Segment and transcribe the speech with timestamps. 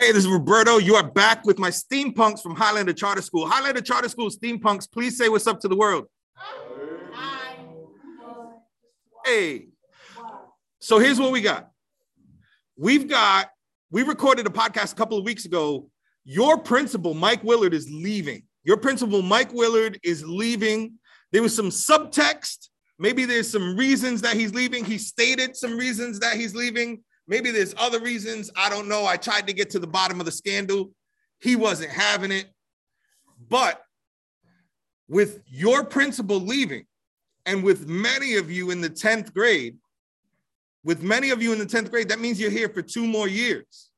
[0.00, 0.78] Hey, this is Roberto.
[0.78, 3.48] You are back with my steampunks from Highlander Charter School.
[3.48, 6.06] Highlander Charter School steampunks, please say what's up to the world.
[9.24, 9.66] Hey.
[10.78, 11.70] So here's what we got.
[12.76, 13.50] We've got,
[13.90, 15.90] we recorded a podcast a couple of weeks ago.
[16.24, 18.44] Your principal, Mike Willard, is leaving.
[18.62, 20.92] Your principal, Mike Willard, is leaving.
[21.32, 22.68] There was some subtext.
[23.00, 24.84] Maybe there's some reasons that he's leaving.
[24.84, 27.02] He stated some reasons that he's leaving.
[27.28, 28.50] Maybe there's other reasons.
[28.56, 29.06] I don't know.
[29.06, 30.90] I tried to get to the bottom of the scandal.
[31.40, 32.46] He wasn't having it.
[33.48, 33.80] But
[35.08, 36.86] with your principal leaving,
[37.46, 39.76] and with many of you in the 10th grade,
[40.84, 43.28] with many of you in the 10th grade, that means you're here for two more
[43.28, 43.90] years.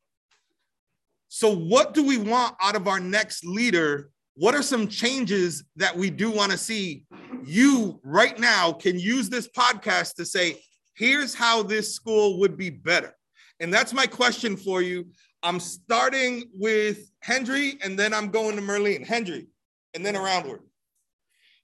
[1.28, 4.10] So, what do we want out of our next leader?
[4.34, 7.04] What are some changes that we do want to see?
[7.44, 10.60] You right now can use this podcast to say,
[10.94, 13.14] here's how this school would be better.
[13.60, 15.06] And that's my question for you.
[15.42, 19.04] I'm starting with Hendry and then I'm going to Merlin.
[19.04, 19.46] Hendry,
[19.94, 20.60] and then aroundward.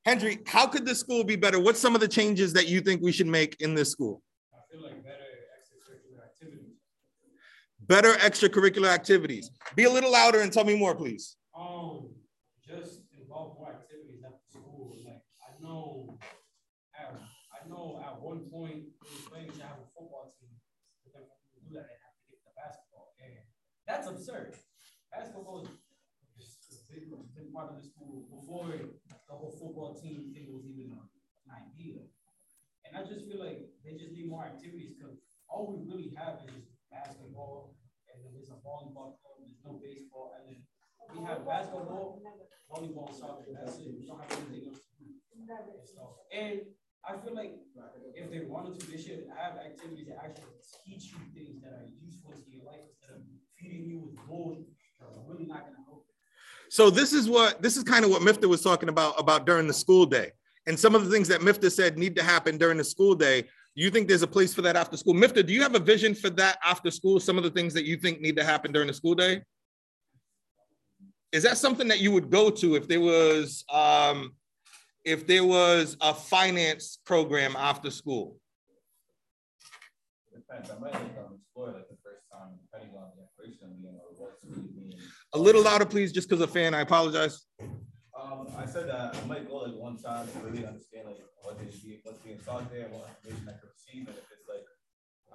[0.05, 1.59] Hendry, how could this school be better?
[1.59, 4.23] What's some of the changes that you think we should make in this school?
[4.55, 5.19] I feel like better
[5.59, 6.77] extracurricular activities.
[7.81, 9.51] Better extracurricular activities.
[9.75, 11.37] Be a little louder and tell me more, please.
[11.59, 12.11] Um,
[12.65, 14.97] just involve more activities at the school.
[15.05, 16.19] Like I know,
[16.95, 17.13] at,
[17.51, 20.55] I know at one point we were playing to have a football team,
[21.03, 23.11] but then when we do that, they have to get the basketball.
[23.19, 23.42] And
[23.87, 24.55] that's absurd.
[25.12, 25.70] Basketball is
[27.37, 32.01] been, part of the school before the whole football team thing was even an idea.
[32.87, 36.41] And I just feel like they just need more activities because all we really have
[36.47, 37.77] is basketball,
[38.09, 40.59] and then there's a volleyball club, there's no baseball, and then
[41.12, 42.23] we have basketball,
[42.70, 43.95] volleyball, soccer, that's it.
[43.95, 44.83] We don't have anything else.
[46.33, 46.61] And
[47.07, 47.55] I feel like
[48.14, 51.89] if they wanted to, they should have activities that actually teach you things that are
[52.03, 53.23] useful to your life instead of
[53.59, 54.67] feeding you with bullshit
[55.01, 56.07] that's really not gonna help.
[56.69, 59.67] So this is what this is kind of what Mifta was talking about about during
[59.67, 60.33] the school day.
[60.67, 63.45] And some of the things that Mifta said need to happen during the school day.
[63.75, 65.14] You think there's a place for that after school?
[65.14, 67.20] Mifta, do you have a vision for that after school?
[67.20, 69.42] Some of the things that you think need to happen during the school day?
[71.30, 74.33] Is that something that you would go to if there was um,
[75.05, 78.39] if there was a finance program after school?
[80.35, 80.70] Depends.
[80.70, 84.42] I might um, explore like the first time, depending on the information you know, what's
[84.45, 84.95] really being.
[85.36, 86.73] A little louder, please, just because of fan.
[86.73, 87.45] I apologize.
[87.61, 91.61] Um, I said that I might go like one time to really understand like what
[91.61, 94.64] they see, what's being taught there, what information I can receive, and if it's like,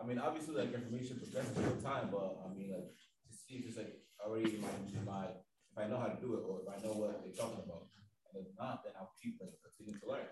[0.01, 3.67] I mean, obviously like information progresses over time, but I mean like to see if
[3.67, 3.93] it's like
[4.25, 4.73] already in my,
[5.05, 5.25] my
[5.69, 7.85] if I know how to do it or if I know what they're talking about,
[8.33, 10.25] and if not, then I'll keep like continue to learn.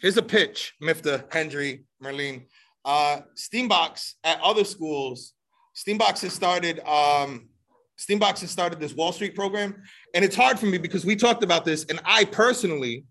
[0.00, 2.46] Here's a pitch, Mifta, Hendry, Merlin.
[2.82, 5.34] Uh, Steambox at other schools,
[5.76, 7.51] Steambox has started um,
[8.02, 9.82] Steambox has started this Wall Street program.
[10.14, 11.84] And it's hard for me because we talked about this.
[11.84, 13.04] And I personally,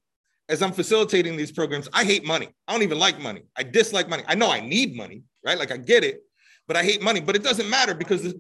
[0.50, 2.50] as I'm facilitating these programs, I hate money.
[2.68, 3.44] I don't even like money.
[3.56, 4.24] I dislike money.
[4.28, 5.58] I know I need money, right?
[5.58, 6.22] Like I get it,
[6.68, 7.22] but I hate money.
[7.22, 8.34] But it doesn't matter because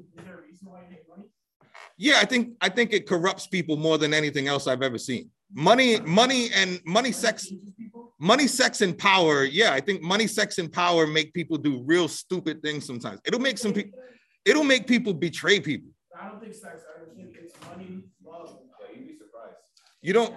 [1.97, 5.29] yeah, I think I think it corrupts people more than anything else I've ever seen.
[5.53, 7.47] Money, money, and money, sex,
[8.19, 9.43] money, sex, and power.
[9.43, 13.21] Yeah, I think money, sex, and power make people do real stupid things sometimes.
[13.23, 13.99] It'll make some people,
[14.45, 15.91] it'll make people betray people.
[16.21, 16.83] I don't think sex.
[16.95, 18.59] I think it's money, love.
[18.79, 19.55] Yeah, you'd be surprised.
[20.01, 20.35] You don't,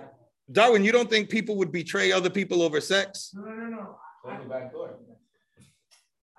[0.51, 0.83] Darwin.
[0.83, 3.33] You don't think people would betray other people over sex?
[3.35, 3.97] No, no, no, no.
[4.23, 4.95] Close the back door.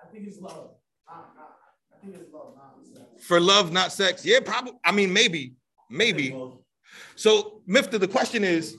[0.02, 0.70] I think it's love.
[1.08, 1.56] Not, not,
[1.94, 3.26] I think it's love, not sex.
[3.26, 4.24] For love, not sex.
[4.24, 4.72] Yeah, probably.
[4.84, 5.54] I mean, maybe,
[5.90, 6.36] maybe.
[7.14, 8.76] So, Mifta, the question is,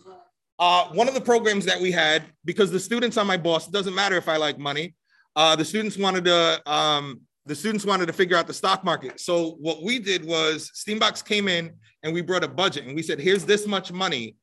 [0.59, 3.73] uh, one of the programs that we had, because the students on my boss, it
[3.73, 4.95] doesn't matter if I like money.
[5.35, 9.19] Uh, the students wanted to, um, the students wanted to figure out the stock market.
[9.19, 13.01] So what we did was Steambox came in and we brought a budget and we
[13.01, 14.35] said, here's this much money.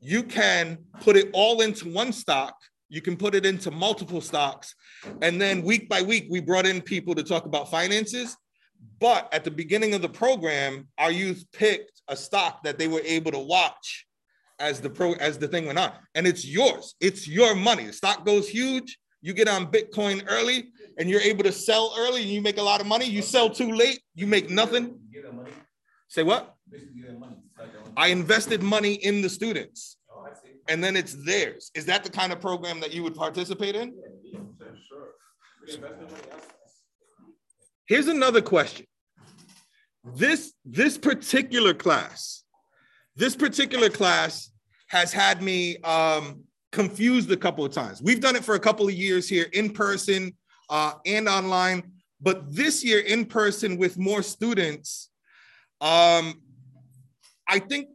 [0.00, 2.54] You can put it all into one stock.
[2.88, 4.74] You can put it into multiple stocks.
[5.22, 8.36] And then week by week, we brought in people to talk about finances.
[8.98, 13.02] But at the beginning of the program, our youth picked a stock that they were
[13.04, 14.06] able to watch
[14.58, 15.92] as the pro as the thing went on.
[16.16, 16.96] And it's yours.
[17.00, 17.86] It's your money.
[17.86, 18.98] The stock goes huge.
[19.22, 22.62] You get on Bitcoin early and you're able to sell early and you make a
[22.62, 23.06] lot of money.
[23.06, 25.00] You sell too late, you make nothing.
[26.08, 26.54] Say what?
[27.96, 29.96] I invested money in the students
[30.68, 31.70] and then it's theirs.
[31.74, 33.94] Is that the kind of program that you would participate in?
[37.86, 38.86] Here's another question.
[40.04, 42.44] This this particular class,
[43.16, 44.50] this particular class
[44.88, 46.42] has had me um,
[46.72, 48.02] confused a couple of times.
[48.02, 50.34] We've done it for a couple of years here in person
[50.70, 51.82] uh, and online,
[52.20, 55.10] but this year in person with more students,
[55.80, 56.42] Um,
[57.48, 57.88] I think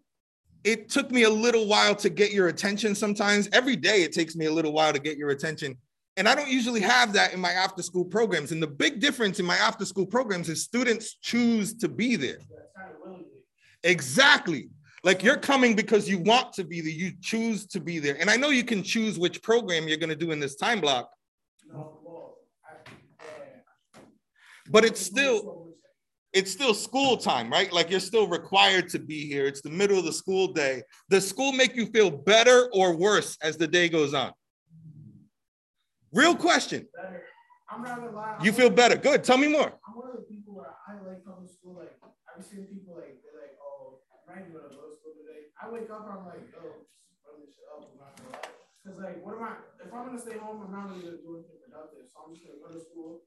[0.63, 3.48] it took me a little while to get your attention sometimes.
[3.54, 5.77] Every day it takes me a little while to get your attention.
[6.18, 8.51] And I don't usually have that in my after school programs.
[8.51, 12.39] And the big difference in my after school programs is students choose to be there.
[13.83, 14.69] Exactly.
[15.04, 18.18] Like you're coming because you want to be there, you choose to be there.
[18.19, 20.81] And I know you can choose which program you're going to do in this time
[20.81, 21.06] block,
[21.72, 22.01] No.
[24.69, 25.62] But it's still
[26.33, 27.71] it's still school time, right?
[27.71, 29.45] Like you're still required to be here.
[29.45, 30.81] It's the middle of the school day.
[31.09, 34.33] Does school make you feel better or worse as the day goes on?
[36.12, 36.88] Real question.
[36.95, 37.23] better.
[37.71, 38.38] I'm not gonna lie.
[38.44, 38.95] You I'm feel one- better.
[38.97, 39.23] Good.
[39.23, 39.71] Tell me more.
[39.88, 41.75] I'm one of the people where I like to school.
[41.79, 45.15] Like I've seen people like they're like, oh, I'm not even gonna go to school
[45.15, 45.50] today.
[45.56, 47.79] I wake up, I'm like, oh, just run this shit up.
[47.83, 48.51] I'm not gonna lie.
[48.85, 49.56] Cause like, what am I?
[49.81, 52.06] If I'm gonna stay home, I'm not gonna do anything productive.
[52.12, 53.23] So I'm just gonna go to school,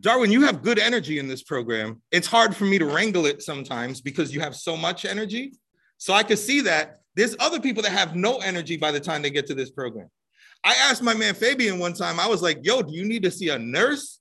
[0.00, 2.02] Darwin, you have good energy in this program.
[2.10, 5.52] It's hard for me to wrangle it sometimes because you have so much energy.
[5.96, 9.22] So I could see that there's other people that have no energy by the time
[9.22, 10.10] they get to this program.
[10.64, 13.30] I asked my man Fabian one time, I was like, yo, do you need to
[13.30, 14.20] see a nurse?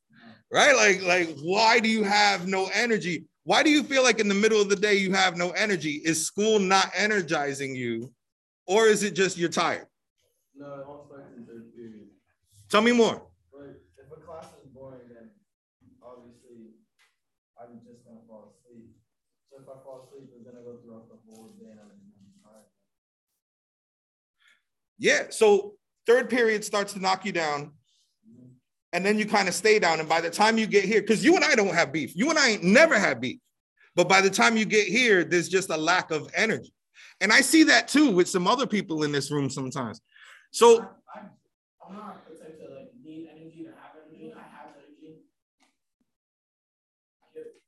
[0.51, 0.75] Right?
[0.75, 3.25] Like, like, why do you have no energy?
[3.43, 6.01] Why do you feel like in the middle of the day you have no energy?
[6.05, 8.13] Is school not energizing you?
[8.67, 9.87] Or is it just you're tired?
[10.55, 12.07] No, it all starts in third period.
[12.73, 13.21] Tell me more.
[13.51, 15.29] But if a class is boring, then
[16.01, 16.73] obviously
[17.55, 18.89] I'm just gonna fall asleep.
[19.51, 21.91] So if I fall asleep, it's gonna go throughout the whole day and I'm
[22.43, 22.65] tired.
[24.97, 25.25] Yeah.
[25.29, 25.75] So
[26.07, 27.73] third period starts to knock you down.
[28.91, 29.99] And then you kind of stay down.
[29.99, 32.15] And by the time you get here, because you and I don't have beef.
[32.15, 33.39] You and I ain't never had beef.
[33.95, 36.73] But by the time you get here, there's just a lack of energy.
[37.21, 40.01] And I see that too with some other people in this room sometimes.
[40.49, 41.21] So I, I,
[41.87, 44.33] I'm not the type to like need energy to have energy.
[44.33, 45.19] I have energy.
[47.21, 47.61] I get it.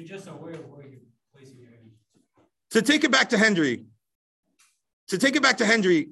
[0.00, 1.00] You're just aware of where you're
[1.36, 1.92] placing your energy.
[2.70, 3.84] to take it back to Hendry,
[5.08, 6.08] to take it back to Hendry,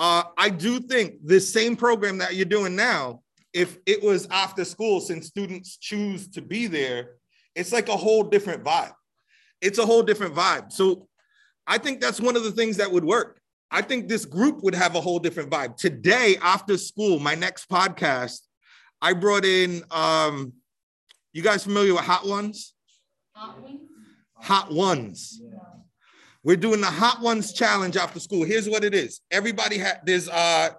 [0.00, 4.64] uh, I do think this same program that you're doing now, if it was after
[4.64, 7.10] school, since students choose to be there,
[7.54, 8.94] it's like a whole different vibe.
[9.60, 10.72] It's a whole different vibe.
[10.72, 11.06] So
[11.64, 13.40] I think that's one of the things that would work.
[13.70, 15.76] I think this group would have a whole different vibe.
[15.76, 18.40] Today, after school, my next podcast,
[19.00, 20.54] I brought in, um,
[21.32, 22.74] you guys familiar with Hot Ones?
[23.38, 23.80] Hot wings?
[24.34, 25.40] Hot Ones.
[26.42, 28.44] We're doing the Hot Ones challenge after school.
[28.44, 29.20] Here's what it is.
[29.30, 30.70] Everybody had there's uh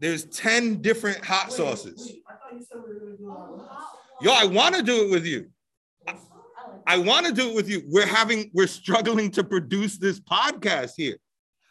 [0.00, 2.06] there's 10 different hot Wait, sauces.
[2.08, 4.82] wait, I thought you said we were gonna do Oh, hot Yo, I want to
[4.82, 5.48] do it with you.
[6.08, 6.14] I
[6.88, 7.82] I want to do it with you.
[7.86, 11.18] We're having we're struggling to produce this podcast here.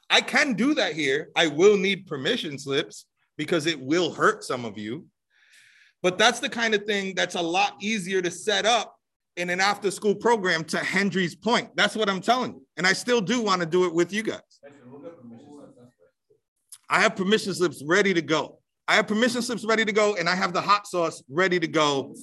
[0.10, 1.30] I can do that here.
[1.36, 3.06] I will need permission slips
[3.38, 5.08] because it will hurt some of you.
[6.02, 8.97] But that's the kind of thing that's a lot easier to set up
[9.38, 11.70] in an after school program to Hendry's point.
[11.76, 12.66] That's what I'm telling you.
[12.76, 14.42] And I still do want to do it with you guys.
[16.90, 18.60] I have permission slips ready to go.
[18.88, 21.68] I have permission slips ready to go, and I have the hot sauce ready to
[21.68, 22.16] go.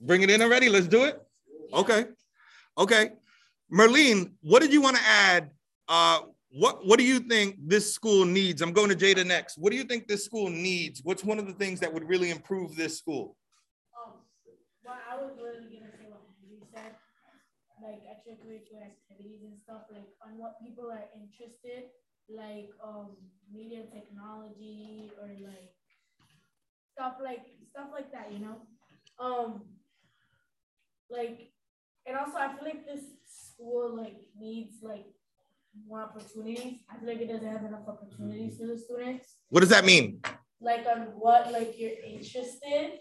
[0.00, 0.68] Bring it in already.
[0.68, 1.20] Let's do it.
[1.72, 2.06] Okay.
[2.76, 3.10] Okay.
[3.72, 5.50] Merlene, what did you want to add?
[5.88, 6.20] Uh,
[6.50, 8.62] what What do you think this school needs?
[8.62, 9.56] I'm going to Jada next.
[9.58, 11.00] What do you think this school needs?
[11.02, 13.36] What's one of the things that would really improve this school?
[14.86, 16.94] What I was literally gonna say what you said,
[17.82, 21.90] like extracurricular activities and stuff, like on what people are interested,
[22.30, 23.16] like um
[23.52, 25.74] media technology or like
[26.94, 28.62] stuff like stuff like that, you know.
[29.18, 29.62] Um,
[31.10, 31.50] like,
[32.06, 35.06] and also I feel like this school like needs like
[35.88, 36.80] more opportunities.
[36.88, 40.20] I feel like it doesn't have enough opportunities for the students What does that mean?
[40.60, 43.00] like on what like you're interested,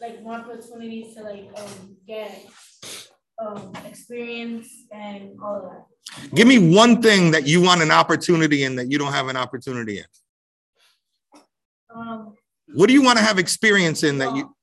[0.00, 2.46] like more opportunities to like um get
[3.38, 6.34] um experience and all of that.
[6.34, 9.36] Give me one thing that you want an opportunity in that you don't have an
[9.36, 10.04] opportunity in.
[11.94, 12.34] Um
[12.74, 14.54] What do you want to have experience in that you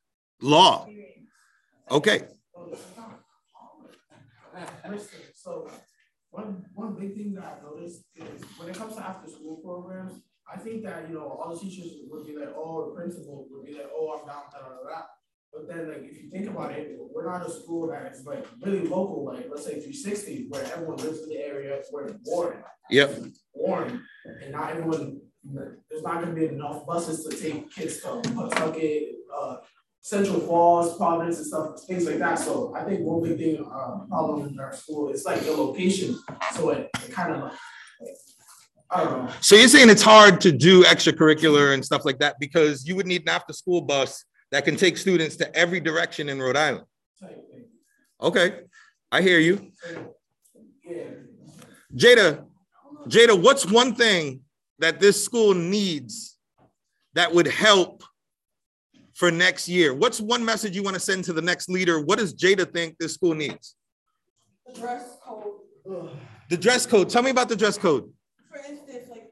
[0.41, 0.85] law?
[0.85, 1.29] experience.
[1.91, 2.27] Okay.
[5.35, 5.69] So
[6.31, 10.13] one one big thing that I've noticed is when it comes to after school programs,
[10.51, 13.65] I think that you know all the teachers would be like, oh, the principal would
[13.65, 15.01] be like, oh, I'm down, da da da.
[15.53, 18.45] But then, like, if you think about it, we're not a school that is like
[18.61, 22.63] really local, like let's say 360, where everyone lives in the area, where it's born,
[22.89, 23.23] Yep.
[23.55, 25.21] born, and not everyone.
[25.45, 29.57] There's not going to be enough buses to take kids to Pawtucket, uh,
[30.01, 32.39] Central Falls, Providence, and stuff, things like that.
[32.39, 36.17] So I think one big thing, uh, problem in our school is like the location.
[36.53, 37.53] So it, it kind of like,
[38.89, 39.33] I don't know.
[39.41, 43.05] So you're saying it's hard to do extracurricular and stuff like that because you would
[43.07, 46.85] need an after school bus that can take students to every direction in Rhode Island.
[48.21, 48.59] Okay,
[49.11, 49.71] I hear you.
[51.95, 52.45] Jada,
[53.07, 54.41] Jada, what's one thing
[54.77, 56.37] that this school needs
[57.15, 58.03] that would help
[59.15, 59.91] for next year?
[59.91, 61.99] What's one message you want to send to the next leader?
[61.99, 63.75] What does Jada think this school needs?
[64.67, 66.11] the dress code.
[66.51, 67.09] The dress code.
[67.09, 68.13] Tell me about the dress code.
[68.51, 69.31] For instance, like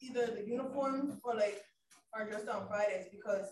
[0.00, 1.60] either the uniforms or like
[2.14, 3.46] are dressed on Fridays because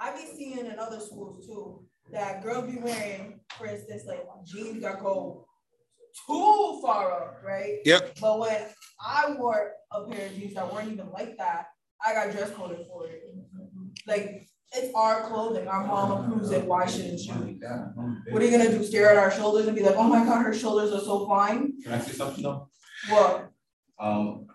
[0.00, 4.82] I be seeing in other schools too that girls be wearing, for instance, like jeans
[4.82, 5.46] that go
[6.26, 7.78] too far up, right?
[7.84, 8.18] Yep.
[8.20, 8.58] But when
[9.00, 11.66] I wore a pair of jeans that weren't even like that,
[12.04, 13.22] I got dress coded for it.
[14.06, 15.66] Like it's our clothing.
[15.66, 16.64] Our mom approves it.
[16.64, 17.58] Why shouldn't you?
[18.30, 18.84] What are you gonna do?
[18.84, 21.80] Stare at our shoulders and be like, "Oh my God, her shoulders are so fine."
[21.82, 22.68] Can I say something though?
[23.08, 23.50] What?
[23.98, 24.46] Um,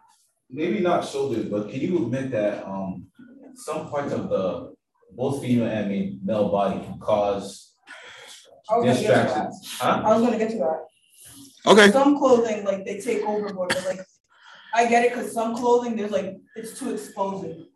[0.50, 3.08] maybe not shoulders, but can you admit that, um,
[3.56, 4.74] some parts of the,
[5.16, 7.76] both female and ma- male body can cause
[8.70, 9.24] I was gonna get to that.
[9.26, 9.78] distractions?
[9.80, 10.02] Huh?
[10.06, 10.80] I was gonna get to that.
[11.66, 11.92] Okay.
[11.92, 14.02] Some clothing, like they take overboard, but like,
[14.74, 17.68] I get it, cause some clothing, there's like, it's too exposing.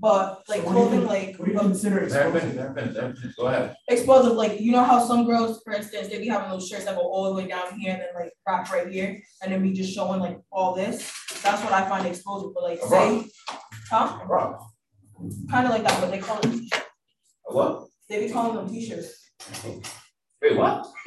[0.00, 2.42] But like So what you clothing, like, What do you consider um, Let her finish,
[2.52, 2.56] exposing?
[2.56, 3.36] let her finish, let her finish.
[3.36, 3.76] Go ahead.
[3.88, 6.96] explosive, like, you know how some girls, for instance, they be having those shirts that
[6.96, 9.72] go all the way down here and then like wrap right here, and then be
[9.72, 11.10] just showing like all this,
[11.42, 13.24] that's what I find exposing, but like, A say,
[13.90, 14.58] huh?
[15.24, 16.74] Bro, Kinda like that, but they call it,
[17.44, 17.86] what?
[18.08, 19.30] they be calling them t-shirts.
[20.42, 20.86] Wait, what?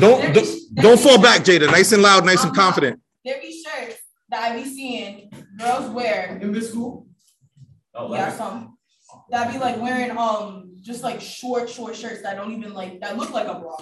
[0.00, 1.70] Don't don't, don't fall back, Jada.
[1.70, 2.60] Nice and loud, nice and Uh-huh.
[2.60, 3.00] confident.
[3.24, 3.96] There be shirts
[4.28, 7.06] that I be seeing girls wear In this school?
[7.94, 8.76] Oh, Yeah, like, some.
[9.30, 13.16] That be like wearing um just like short, short shirts that don't even like that
[13.16, 13.76] look like a bra,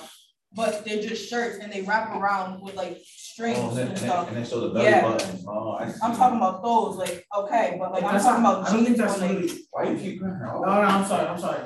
[0.54, 3.96] but they're just shirts and they wrap around with like strings oh, and then, and
[3.96, 4.28] and stuff.
[4.28, 5.02] and then show the belly Yeah.
[5.02, 5.44] button.
[5.48, 5.98] Oh, I see.
[6.02, 8.98] I'm talking about those, like okay, but like I'm talking about I don't think jeans
[8.98, 10.38] that's when they really, Why you keep crying?
[10.40, 11.60] no, no, I'm sorry, I'm sorry.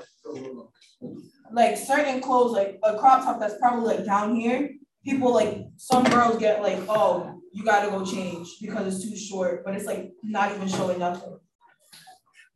[1.52, 4.70] Like certain clothes, like a crop top that's probably like down here.
[5.04, 9.64] People like some girls get like, oh, you gotta go change because it's too short,
[9.64, 11.38] but it's like not even showing nothing.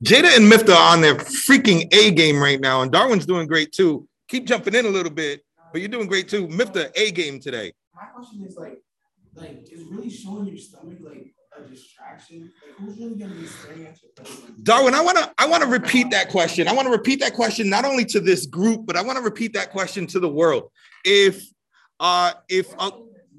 [0.05, 3.71] Jada and Mifta are on their freaking A game right now, and Darwin's doing great
[3.73, 4.09] too.
[4.29, 5.43] Keep jumping in a little bit,
[5.73, 6.49] but you're doing great too.
[6.49, 7.73] Mifta, A game today.
[7.95, 8.79] My question is like,
[9.35, 12.51] like, is really showing your stomach like a distraction?
[12.67, 14.43] Like, who's really gonna be staring at your face?
[14.63, 16.69] Darwin, I want to I want to repeat that question.
[16.69, 19.25] I want to repeat that question not only to this group, but I want to
[19.25, 20.71] repeat that question to the world.
[21.05, 21.45] If
[21.99, 22.91] uh if a,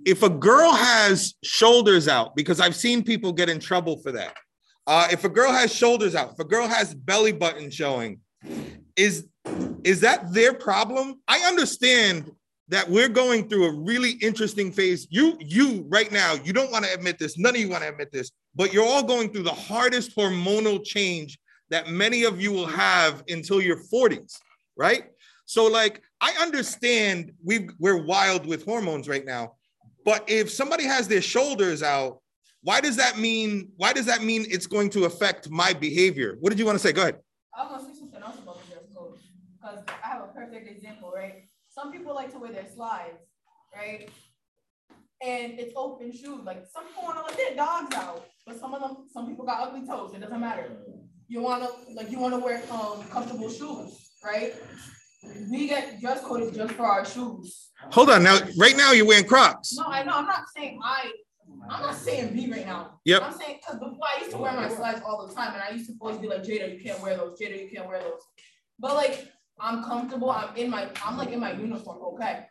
[0.06, 4.36] if a girl has shoulders out, because I've seen people get in trouble for that.
[4.88, 8.20] Uh, if a girl has shoulders out, if a girl has belly button showing,
[8.96, 9.28] is
[9.84, 11.16] is that their problem?
[11.28, 12.32] I understand
[12.70, 15.08] that we're going through a really interesting phase.
[15.10, 17.38] You you right now, you don't want to admit this.
[17.38, 20.84] None of you want to admit this, but you're all going through the hardest hormonal
[20.84, 21.38] change
[21.70, 24.38] that many of you will have until your 40s,
[24.78, 25.06] right?
[25.46, 29.56] So like I understand we we're wild with hormones right now,
[30.06, 32.20] but if somebody has their shoulders out,
[32.64, 36.38] why does that mean why does that mean it's going to affect my behavior?
[36.40, 36.94] What did you want to say?
[36.94, 37.18] Go ahead.
[37.54, 39.20] I was gonna say something else about the dress code,
[39.62, 41.44] because I have a perfect example, right?
[41.70, 43.20] Some people like to wear their slides,
[43.76, 44.10] right?
[45.24, 48.82] And it's open shoes, like some people wanna let their dogs out, but some of
[48.82, 50.70] them, some people got ugly toes, it doesn't matter.
[51.28, 54.54] You wanna, like, you wanna wear, um, comfortable shoes, right?
[55.52, 57.70] We get dress coded just for our shoes.
[57.92, 58.24] Hold on.
[58.24, 59.74] Now right now you're wearing Crocs.
[59.78, 61.12] No, I know, I'm not saying I,
[61.70, 63.00] I'm not saying me right now.
[63.06, 63.22] Yep.
[63.22, 65.70] I'm saying, cause before I used to wear my slides all the time and I
[65.70, 68.22] used to always be like, Jada, you can't wear those, Jada, you can't wear those.
[68.80, 69.28] But like,
[69.62, 72.48] I'm comfortable, I'm in my, I'm like in my uniform, okay?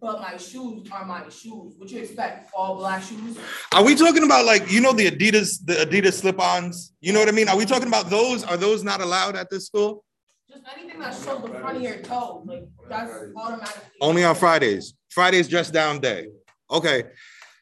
[0.00, 1.74] But my shoes are my shoes.
[1.78, 2.50] What you expect?
[2.54, 3.38] All black shoes?
[3.72, 6.92] Are we talking about like you know the Adidas the Adidas slip-ons?
[7.00, 7.48] You know what I mean?
[7.48, 8.44] Are we talking about those?
[8.44, 10.04] Are those not allowed at this school?
[10.50, 13.82] Just anything that shows the front of your toe, like that's automatically.
[14.00, 14.94] Only on Fridays.
[15.10, 16.26] Fridays dress down day.
[16.70, 17.04] Okay.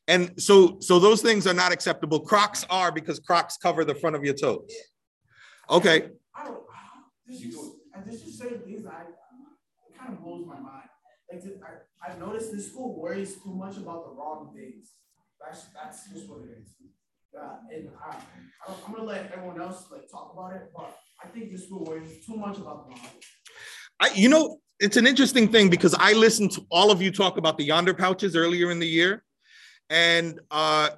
[0.08, 2.18] And so so those things are not acceptable.
[2.20, 4.72] Crocs are because Crocs cover the front of your toes.
[5.70, 6.08] Okay.
[6.34, 6.58] I don't,
[7.26, 7.56] this is,
[8.02, 9.02] and this is certain things I,
[9.88, 10.88] it kind of blows my mind.
[11.30, 14.92] Like, this- I, I've noticed this school worries too much about the wrong things.
[15.40, 16.68] That's, that's just what it is.
[17.34, 21.50] And I, I I'm gonna let everyone else like talk about it, but I think
[21.50, 23.24] this school worries too much about the wrong things.
[24.00, 27.38] I you know, it's an interesting thing because I listened to all of you talk
[27.38, 29.24] about the Yondr pouches earlier in the year.
[29.90, 30.90] And uh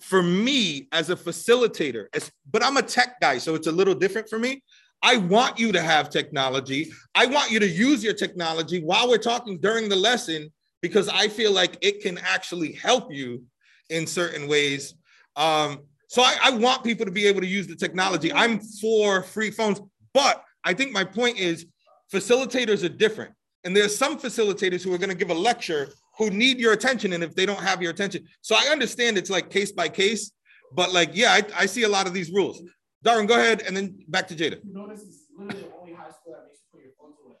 [0.00, 3.94] for me as a facilitator, as, but I'm a tech guy, so it's a little
[3.94, 4.62] different for me.
[5.04, 6.90] I want you to have technology.
[7.14, 11.28] I want you to use your technology while we're talking during the lesson because I
[11.28, 13.44] feel like it can actually help you
[13.90, 14.94] in certain ways.
[15.36, 18.32] Um, so I, I want people to be able to use the technology.
[18.32, 19.78] I'm for free phones,
[20.14, 21.66] but I think my point is
[22.10, 23.34] facilitators are different.
[23.64, 27.12] And there's some facilitators who are going to give a lecture who need your attention.
[27.12, 30.32] And if they don't have your attention, so I understand it's like case by case,
[30.72, 32.62] but like, yeah, I, I see a lot of these rules.
[33.04, 34.58] Darren, go ahead and then back to Jada.
[34.64, 37.36] You notice it's literally the only high school that makes you put your phones away.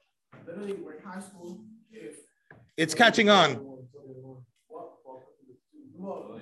[0.46, 1.64] Literally, we're in high school.
[1.90, 2.16] If
[2.76, 3.64] It's catching on.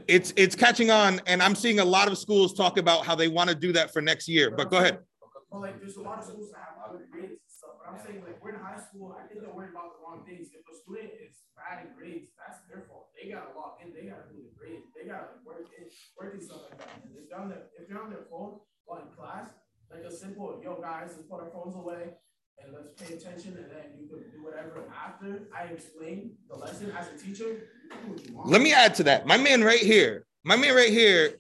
[0.09, 3.29] It's it's catching on, and I'm seeing a lot of schools talk about how they
[3.29, 4.51] want to do that for next year.
[4.51, 4.99] But go ahead.
[5.53, 8.01] Well, like there's a lot of schools that have good grades and stuff, but I'm
[8.03, 9.15] saying like we're in high school.
[9.15, 10.49] I think they're worried about the wrong things.
[10.51, 13.15] If a student is bad in grades, that's their fault.
[13.15, 13.95] They gotta log in.
[13.95, 14.89] They gotta do the grades.
[14.97, 15.87] They gotta work in,
[16.19, 16.91] work and stuff like that.
[17.05, 18.72] And if they're on their if they're on their phone while in class,
[20.13, 22.15] a simple yo guys, let's put our phones away
[22.63, 26.93] and let's pay attention, and then you can do whatever after I explain the lesson
[26.99, 27.69] as a teacher.
[28.45, 29.27] Let me add to that.
[29.27, 31.35] My man right here, my man right here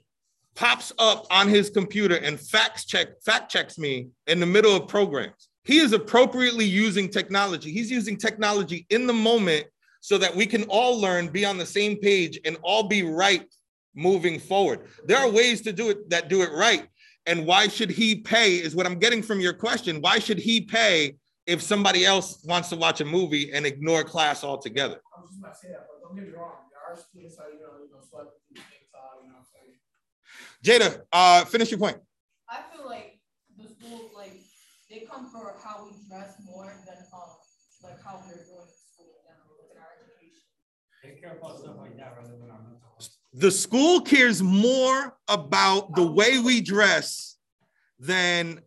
[0.54, 4.88] pops up on his computer and fact check fact checks me in the middle of
[4.88, 5.48] programs.
[5.64, 7.70] He is appropriately using technology.
[7.70, 9.66] He's using technology in the moment
[10.00, 13.46] so that we can all learn, be on the same page, and all be right
[13.94, 14.88] moving forward.
[15.04, 16.88] There are ways to do it that do it right.
[17.26, 18.54] And why should he pay?
[18.56, 20.00] Is what I'm getting from your question.
[20.00, 24.42] Why should he pay if somebody else wants to watch a movie and ignore class
[24.42, 25.00] altogether?
[25.16, 26.66] I was just about to say that, but don't get me wrong.
[26.70, 29.46] There are students that you know, you know, swipe through TikTok, you know what I'm
[29.54, 29.78] saying?
[30.62, 31.98] Jada, uh, finish your point.
[32.48, 33.20] I feel like
[33.56, 34.42] the school, like,
[34.90, 37.38] they come for how we dress more than um,
[37.82, 40.46] like how we're doing in school in general, like in our education.
[41.02, 42.71] They care about stuff like that rather than our mental health.
[43.34, 47.36] The school cares more about the way we dress
[47.98, 48.60] than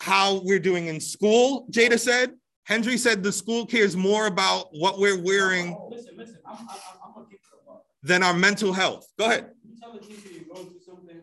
[0.00, 2.32] how we're doing in school, Jada said.
[2.64, 6.66] Hendry said the school cares more about what we're wearing oh, Listen, listen, I'm, I'm,
[7.04, 7.82] I'm gonna kick it about.
[8.02, 9.06] than our mental health.
[9.18, 9.50] Go ahead.
[9.64, 11.20] You tell the teacher you're going through something,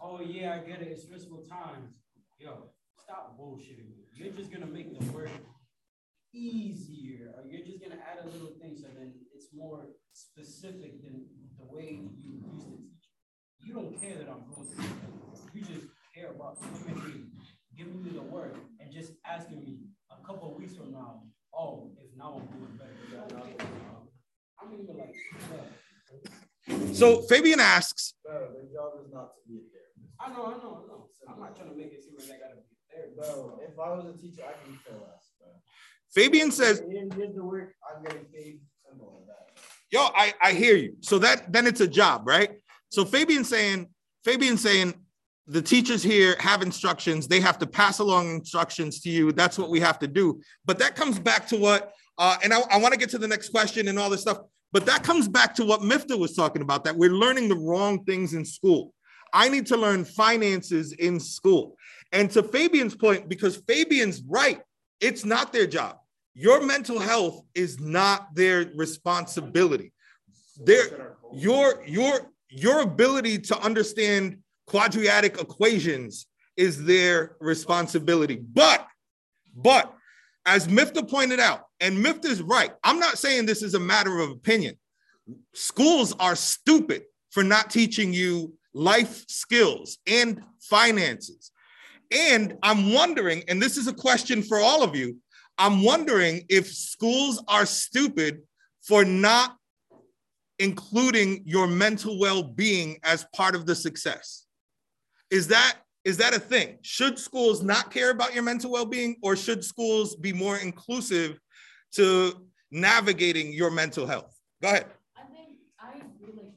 [0.00, 1.92] oh yeah, I get it, it's stressful times.
[2.38, 2.70] Yo,
[3.02, 4.04] stop bullshitting me.
[4.14, 5.30] You're just gonna make the work
[6.34, 11.24] easier, or you're just gonna add a little thing so then it's more specific than
[11.58, 13.08] the way you used to teach.
[13.64, 15.12] You don't care that I'm going through something.
[15.54, 17.24] You just care about coming here,
[17.76, 19.78] giving me the work, and just asking me
[20.12, 21.22] a couple of weeks from now,
[21.56, 22.92] oh, if now I'm doing better.
[24.60, 25.14] I'm even like,
[26.68, 26.92] yeah.
[26.92, 30.04] So Fabian asks, Bro, their job is not to be a therapist.
[30.20, 31.08] I know, I know, I know.
[31.32, 33.88] I'm not trying to make it seem like I gotta be there, Bro, if I
[33.96, 35.48] was a teacher, I can care less, bro.
[36.12, 38.69] Fabian says, Here- Here's the work, I'm getting paid, simple as that.
[39.90, 40.94] Yo, I, I hear you.
[41.00, 42.50] So that then it's a job, right?
[42.88, 43.88] So Fabian saying,
[44.24, 44.94] Fabian saying
[45.46, 49.32] the teachers here have instructions, they have to pass along instructions to you.
[49.32, 50.40] That's what we have to do.
[50.64, 53.28] But that comes back to what, uh, and I, I want to get to the
[53.28, 54.38] next question and all this stuff,
[54.72, 58.04] but that comes back to what Mifta was talking about, that we're learning the wrong
[58.04, 58.94] things in school.
[59.32, 61.76] I need to learn finances in school.
[62.12, 64.60] And to Fabian's point, because Fabian's right,
[65.00, 65.99] it's not their job.
[66.34, 69.92] Your mental health is not their responsibility.
[70.64, 78.36] Their, your, your, your ability to understand quadratic equations is their responsibility.
[78.36, 78.86] But,
[79.56, 79.92] but
[80.46, 84.18] as Mifta pointed out, and Mifta is right, I'm not saying this is a matter
[84.20, 84.76] of opinion.
[85.54, 91.50] Schools are stupid for not teaching you life skills and finances.
[92.10, 95.16] And I'm wondering, and this is a question for all of you,
[95.58, 98.42] I'm wondering if schools are stupid
[98.82, 99.56] for not
[100.58, 104.46] including your mental well-being as part of the success.
[105.30, 106.78] Is that is that a thing?
[106.82, 111.38] Should schools not care about your mental well-being or should schools be more inclusive
[111.92, 114.34] to navigating your mental health?
[114.62, 114.86] Go ahead.
[115.16, 116.56] I think I agree, like,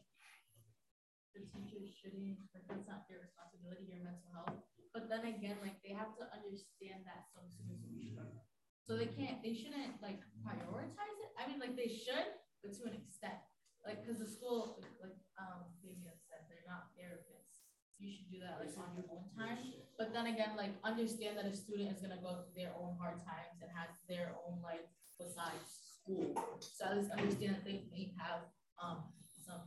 [1.35, 4.63] the teachers shouldn't, like, that's not their responsibility, your mental health.
[4.93, 8.47] But then again, like, they have to understand that some students will be struggling.
[8.83, 11.31] So they can't, they shouldn't, like, prioritize it.
[11.39, 13.39] I mean, like, they should, but to an extent.
[13.87, 17.63] Like, because the school, like, um, Fabian said, they're not therapists.
[17.99, 19.59] You should do that, like, on your own time.
[19.97, 23.23] But then again, like, understand that a student is gonna go through their own hard
[23.23, 25.63] times and has their own life besides
[26.03, 26.35] school.
[26.59, 28.51] So at least understand that they may have,
[28.83, 29.03] um,
[29.47, 29.63] some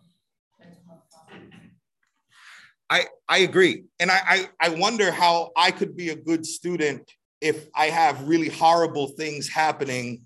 [0.61, 1.52] mental health problems.
[2.90, 3.85] I, I agree.
[3.98, 8.29] And I, I, I wonder how I could be a good student if I have
[8.29, 10.22] really horrible things happening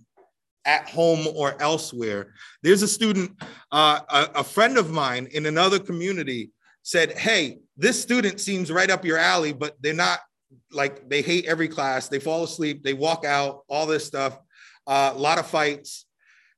[0.65, 2.35] at home or elsewhere.
[2.63, 3.33] There's a student,
[3.73, 6.51] uh, a, a friend of mine in another community
[6.83, 10.21] said, Hey, this student seems right up your alley, but they're not
[10.73, 12.09] like they hate every class.
[12.09, 14.39] They fall asleep, they walk out, all this stuff,
[14.87, 16.07] uh, a lot of fights.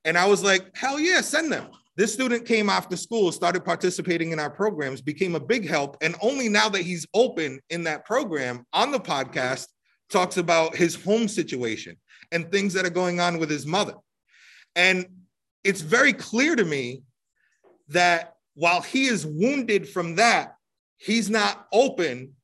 [0.04, 1.68] And I was like, Hell yeah, send them.
[1.96, 5.98] This student came after school, started participating in our programs, became a big help.
[6.00, 9.66] And only now that he's open in that program on the podcast,
[10.12, 11.96] talks about his home situation
[12.30, 13.94] and things that are going on with his mother.
[14.76, 15.06] And
[15.64, 17.02] it's very clear to me
[17.88, 20.54] that while he is wounded from that,
[20.98, 22.34] he's not open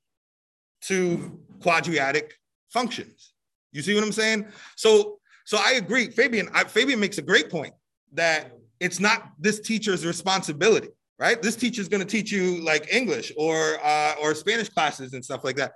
[0.83, 2.35] to quadratic
[2.71, 3.33] functions.
[3.73, 4.47] You see what I'm saying?
[4.77, 6.49] So, so I agree, Fabian.
[6.53, 7.75] I, Fabian makes a great point
[8.13, 11.41] that it's not this teacher's responsibility, right?
[11.41, 15.25] This teacher is going to teach you like English or uh, or Spanish classes and
[15.25, 15.73] stuff like that.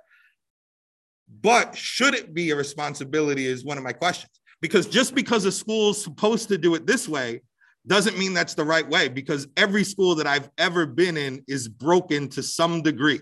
[1.41, 3.47] But should it be a responsibility?
[3.47, 4.31] Is one of my questions.
[4.61, 7.41] Because just because a school's supposed to do it this way
[7.85, 9.09] doesn't mean that's the right way.
[9.09, 13.19] Because every school that I've ever been in is broken to some degree.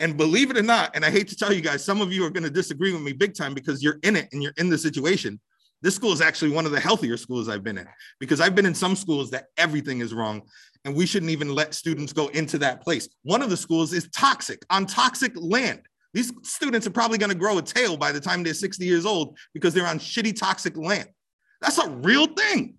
[0.00, 2.24] And believe it or not, and I hate to tell you guys, some of you
[2.24, 4.68] are going to disagree with me big time because you're in it and you're in
[4.68, 5.40] the situation.
[5.82, 7.86] This school is actually one of the healthier schools I've been in
[8.18, 10.42] because I've been in some schools that everything is wrong
[10.84, 13.08] and we shouldn't even let students go into that place.
[13.22, 15.82] One of the schools is toxic on toxic land.
[16.14, 19.04] These students are probably going to grow a tail by the time they're 60 years
[19.04, 21.08] old because they're on shitty toxic land.
[21.60, 22.76] That's a real thing.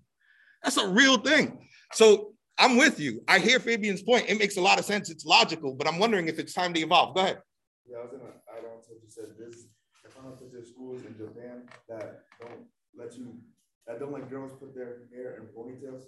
[0.62, 1.58] That's a real thing.
[1.92, 3.22] So I'm with you.
[3.28, 4.28] I hear Fabian's point.
[4.28, 5.10] It makes a lot of sense.
[5.10, 7.14] It's logical, but I'm wondering if it's time to evolve.
[7.14, 7.40] Go ahead.
[7.88, 9.32] Yeah, I was gonna add on to what you said.
[9.38, 9.64] This,
[10.04, 13.38] I found out that there's schools in Japan that don't let you,
[13.86, 16.04] that don't let girls put their hair in ponytails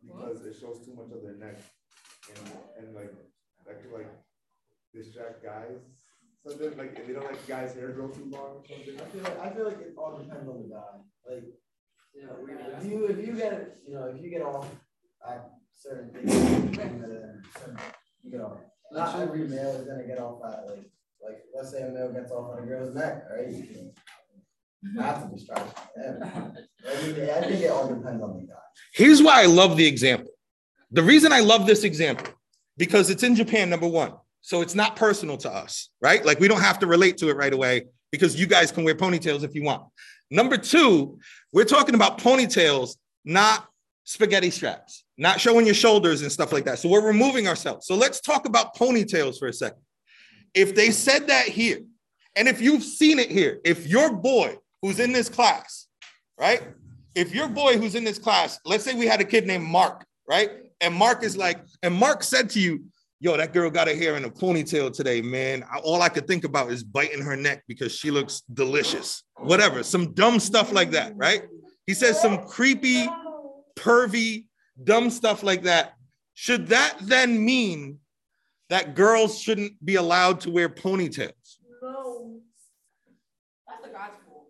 [0.00, 1.58] because it shows too much of their neck,
[2.30, 3.10] and and like
[3.66, 4.08] that could like
[4.94, 5.82] distract guys.
[6.46, 8.58] Something like if they don't like the guys' hair grow too long.
[8.58, 9.00] Or something.
[9.00, 11.34] I feel like I feel like it all depends on the guy.
[11.34, 11.44] Like,
[12.14, 12.36] you know,
[12.78, 14.68] if you if you get you know if you get off
[15.28, 16.32] at certain things,
[16.72, 17.78] then certain-
[18.22, 18.58] you get off.
[18.92, 20.90] Not every male is gonna get off at like
[21.24, 23.50] like let's say a male gets off on a girl's neck, right?
[23.50, 23.92] You can,
[24.94, 25.72] that's a distraction.
[25.96, 26.12] Yeah.
[26.88, 28.54] I mean, I think it all depends on the guy.
[28.94, 30.30] Here's why I love the example.
[30.92, 32.28] The reason I love this example,
[32.76, 34.12] because it's in Japan, number one.
[34.46, 36.24] So it's not personal to us, right?
[36.24, 38.94] Like we don't have to relate to it right away because you guys can wear
[38.94, 39.82] ponytails if you want.
[40.30, 41.18] Number two,
[41.52, 43.66] we're talking about ponytails, not
[44.04, 46.78] spaghetti straps, not showing your shoulders and stuff like that.
[46.78, 47.88] So we're removing ourselves.
[47.88, 49.82] So let's talk about ponytails for a second.
[50.54, 51.80] If they said that here,
[52.36, 55.88] and if you've seen it here, if your boy who's in this class,
[56.38, 56.62] right?
[57.16, 60.06] If your boy who's in this class, let's say we had a kid named Mark,
[60.28, 60.50] right?
[60.80, 62.84] And Mark is like, and Mark said to you,
[63.18, 65.64] Yo, that girl got her hair in a ponytail today, man.
[65.72, 69.22] I- All I could think about is biting her neck because she looks delicious.
[69.38, 71.42] Whatever, some dumb stuff like that, right?
[71.86, 73.08] He says some creepy,
[73.74, 74.46] pervy,
[74.84, 75.94] dumb stuff like that.
[76.34, 78.00] Should that then mean
[78.68, 81.32] that girls shouldn't be allowed to wear ponytails?
[81.80, 82.40] No.
[83.66, 84.48] That's the God's rule.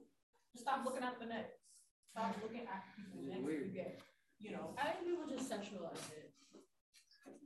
[0.54, 1.52] Just stop looking at the necks.
[2.10, 3.42] Stop looking at people's necks.
[3.44, 4.00] You get,
[4.40, 4.74] you know.
[4.76, 6.32] I think people just sexualize it.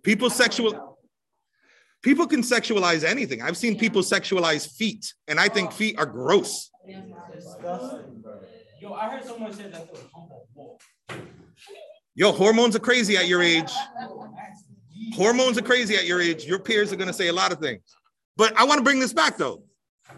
[0.03, 0.89] People sexual
[2.03, 3.43] people can sexualize anything.
[3.43, 5.75] I've seen people sexualize feet, and I think oh.
[5.75, 6.71] feet are gross.
[7.33, 8.41] Disgusting, bro.
[8.81, 10.81] Yo, I heard someone say that they was hump on wall.
[12.15, 13.71] Yo, hormones are crazy at your age.
[15.15, 16.45] Hormones are crazy at your age.
[16.45, 17.83] Your peers are going to say a lot of things.
[18.37, 19.65] But I want to bring this back though.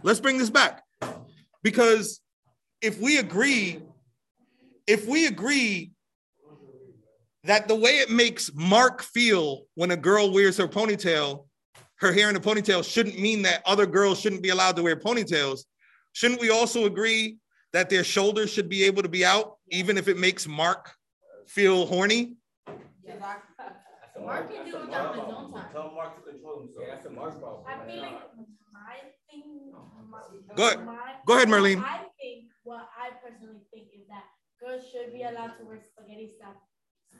[0.02, 0.82] Let's bring this back.
[1.62, 2.20] Because
[2.80, 3.80] if we agree,
[4.86, 5.92] if we agree
[7.44, 11.46] that the way it makes Mark feel when a girl wears her ponytail,
[12.02, 14.96] her hair in a ponytail shouldn't mean that other girls shouldn't be allowed to wear
[14.96, 15.60] ponytails,
[16.12, 17.38] shouldn't we also agree
[17.72, 20.90] that their shoulders should be able to be out, even if it makes Mark
[21.46, 22.34] feel horny?
[23.06, 23.64] Exactly.
[24.26, 25.66] Mark can do it on his own time.
[25.72, 26.84] Tell Mark to control himself.
[26.86, 27.64] Yeah, that's a Mark problem.
[27.66, 28.18] I feel like
[28.72, 28.94] my
[29.30, 29.72] thing.
[30.10, 30.20] My,
[30.54, 30.84] Go ahead.
[30.84, 31.82] my- Go ahead, Marlene.
[31.82, 34.24] I think what I personally think is that
[34.60, 36.54] girls should be allowed to wear spaghetti stuff,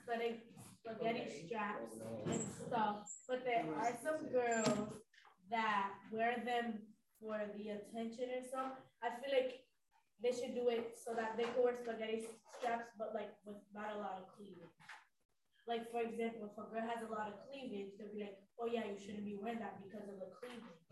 [0.05, 0.43] spaghetti,
[0.83, 1.95] spaghetti straps
[2.27, 3.07] and stuff.
[3.29, 4.99] But there are some girls
[5.51, 6.83] that wear them
[7.21, 8.83] for the attention and stuff.
[9.03, 9.63] I feel like
[10.23, 12.27] they should do it so that they can wear spaghetti
[12.59, 14.75] straps, but like with not a lot of cleavage.
[15.67, 18.67] Like for example, if a girl has a lot of cleavage, they'll be like, "Oh
[18.67, 20.83] yeah, you shouldn't be wearing that because of the cleavage."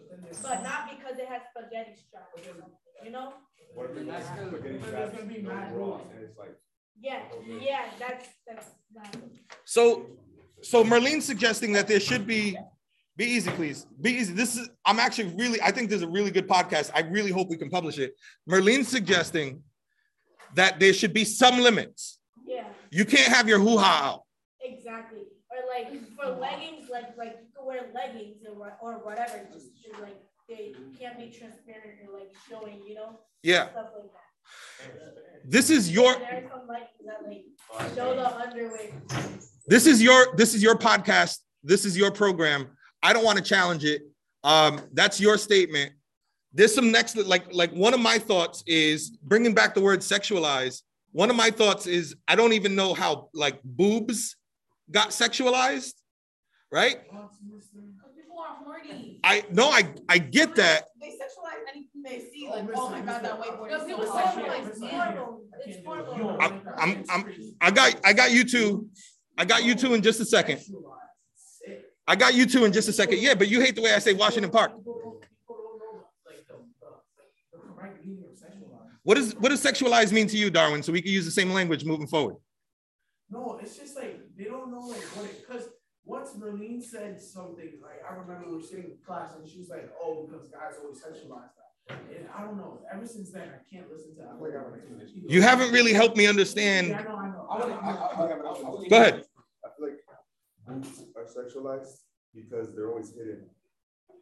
[0.42, 2.54] but not because it has spaghetti straps or
[3.04, 3.34] you know?
[3.74, 6.54] What if it's That's spaghetti straps gonna be no mad bra, and it's like
[6.98, 8.66] Yeah, oh, yeah, that's that's
[9.64, 10.06] So,
[10.62, 12.56] so Marlene's suggesting that there should be,
[13.16, 13.86] be easy, please.
[14.00, 14.32] Be easy.
[14.34, 16.90] This is, I'm actually really, I think this is a really good podcast.
[16.94, 18.14] I really hope we can publish it.
[18.48, 19.62] Marlene's suggesting
[20.54, 22.18] that there should be some limits.
[22.46, 24.22] yeah, You can't have your hoo-ha out.
[24.62, 25.20] exactly.
[25.50, 30.00] Or like for leggings, like like you can wear leggings or or whatever, just to,
[30.00, 33.70] like they can't be transparent or like showing, you know, Yeah.
[33.70, 34.29] stuff like that.
[35.48, 36.14] This is your,
[39.66, 41.38] this is your, this is your podcast.
[41.62, 42.68] This is your program.
[43.02, 44.02] I don't want to challenge it.
[44.44, 45.92] Um, that's your statement.
[46.52, 50.82] there's some next like like one of my thoughts is bringing back the word sexualized.
[51.12, 54.36] One of my thoughts is I don't even know how like boobs
[54.90, 55.94] got sexualized,
[56.72, 56.98] right?
[59.24, 60.84] I no, I I get that.
[61.72, 62.46] They sexualize anything they see.
[62.48, 62.72] Oh, Like, Mr.
[62.76, 65.44] oh my god, that whiteboard No, is people so say it's horrible.
[65.66, 66.36] It's horrible.
[66.40, 68.88] I'm- I'm- I'm- I got I got you two.
[69.38, 70.60] I got you two in just a second.
[72.06, 73.18] I got you two in just a second.
[73.20, 74.72] Yeah, but you hate the way I say Washington Park.
[74.76, 75.14] People
[75.48, 78.90] don't know like the, the, the correct meaning of sexualized.
[79.04, 80.82] What does what does sexualized mean to you, Darwin?
[80.82, 82.36] So we can use the same language moving forward.
[83.30, 85.68] No, it's just like they don't know like what it because
[86.04, 89.68] once Merlene said something, like I remember we were sitting in class and she was
[89.68, 91.59] like, Oh, because guys always sexualize that.
[91.59, 91.59] And
[92.36, 92.78] I don't know.
[92.92, 95.32] Ever since then I can't listen to that.
[95.34, 96.88] You haven't really helped me understand.
[96.88, 97.46] Yeah, I know, I know.
[97.50, 99.24] I would- I- I- I- I would- Go ahead.
[99.64, 99.98] I feel like
[100.66, 101.94] boobs are sexualized
[102.34, 103.50] because they're always hidden.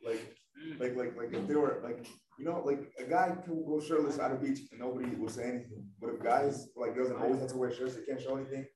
[0.05, 0.35] Like,
[0.79, 2.07] like, like, like if they were like,
[2.39, 5.45] you know, like a guy can go shirtless at a beach and nobody will say
[5.45, 5.87] anything.
[6.01, 8.67] But if guys like girls and always have to wear shirts, they can't show anything.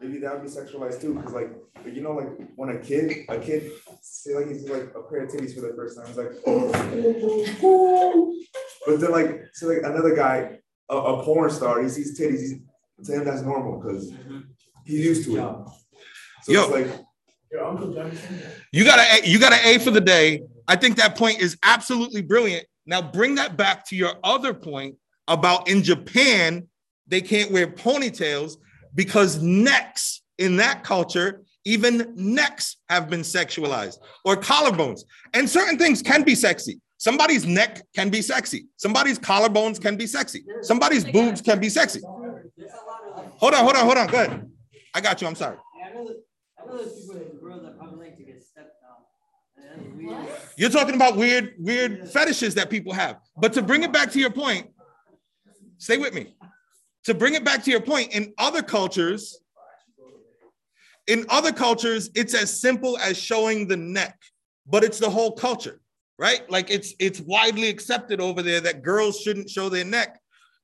[0.00, 1.50] Maybe that would be sexualized too, because like,
[1.84, 3.72] like, you know, like when a kid, a kid
[4.18, 6.30] say like he's like a pair of titties for the first time, he's like,
[8.86, 12.56] but then like, so like another guy, a, a porn star, he sees titties, he's,
[13.04, 14.12] to him that's normal because
[14.84, 15.56] he's used to it.
[16.42, 16.62] So Yo.
[16.62, 16.88] it's like,
[17.52, 18.40] Your uncle Jefferson.
[18.72, 20.42] You got a you got an A for the day.
[20.66, 22.66] I think that point is absolutely brilliant.
[22.86, 24.96] Now bring that back to your other point
[25.28, 26.66] about in Japan
[27.06, 28.56] they can't wear ponytails
[28.94, 35.00] because necks in that culture even necks have been sexualized or collarbones
[35.34, 36.80] and certain things can be sexy.
[36.96, 38.66] Somebody's neck can be sexy.
[38.76, 40.44] Somebody's collarbones can be sexy.
[40.62, 42.00] Somebody's boobs can be sexy.
[42.56, 43.38] There's a lot of like.
[43.38, 44.06] Hold on, hold on, hold on.
[44.08, 44.50] Good.
[44.94, 45.28] I got you.
[45.28, 45.58] I'm sorry.
[45.78, 46.22] Yeah, I know, that-
[46.58, 49.62] I know there's people and girls that probably like to get stepped on.
[49.62, 50.40] And that's weird.
[50.56, 53.18] You're talking about weird, weird fetishes that people have.
[53.36, 54.68] But to bring it back to your point,
[55.76, 56.34] stay with me.
[57.04, 59.38] To bring it back to your point, in other cultures,
[61.08, 64.16] in other cultures, it's as simple as showing the neck,
[64.66, 65.80] but it's the whole culture,
[66.18, 66.48] right?
[66.50, 70.20] Like it's it's widely accepted over there that girls shouldn't show their neck,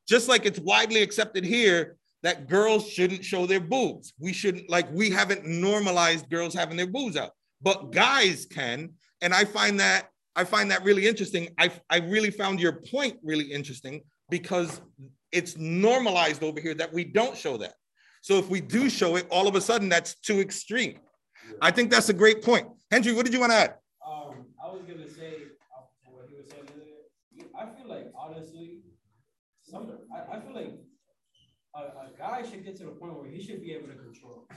[0.07, 4.13] just like it's widely accepted here that girls shouldn't show their boobs.
[4.21, 7.31] We shouldn't like we haven't normalized girls having their boobs out,
[7.63, 8.91] but guys can,
[9.23, 11.49] and I find that I find that really interesting.
[11.59, 14.83] I I really found your point really interesting because
[15.33, 17.75] it's normalized over here that we don't show that.
[18.25, 20.99] So if we do show it, all of a sudden that's too extreme.
[21.61, 22.67] I think that's a great point.
[22.91, 23.75] Hendry, what did you want to add?
[24.01, 27.05] Um, I was gonna say uh, what he was saying earlier.
[27.55, 28.81] I feel like honestly,
[29.63, 30.73] some I, I feel like
[31.77, 34.49] a, a guy should get to the point where he should be able to control.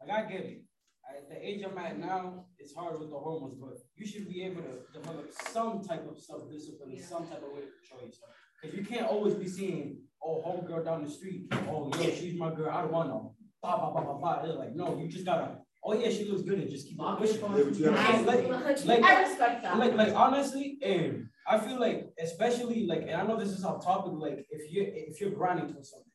[0.00, 0.62] Like I get it.
[1.08, 4.42] At the age I'm at now, it's hard with the hormones, but you should be
[4.42, 8.32] able to develop some type of self-discipline, and some type of way to control yourself.
[8.60, 12.50] Because you can't always be seeing, oh, homegirl down the street, oh, yo, she's my
[12.54, 13.34] girl, I don't want no.
[13.62, 14.42] Ba, ba, ba, ba, ba.
[14.48, 17.16] It's like, no, you just gotta, oh, yeah, she looks good, and just keep on
[17.16, 17.40] pushing.
[17.40, 19.78] Yeah, but you have to- Like, like, I respect that.
[19.78, 23.84] like, like honestly, and I feel like, especially like, and I know this is off
[23.84, 26.10] topic, like if you if you're grinding towards something,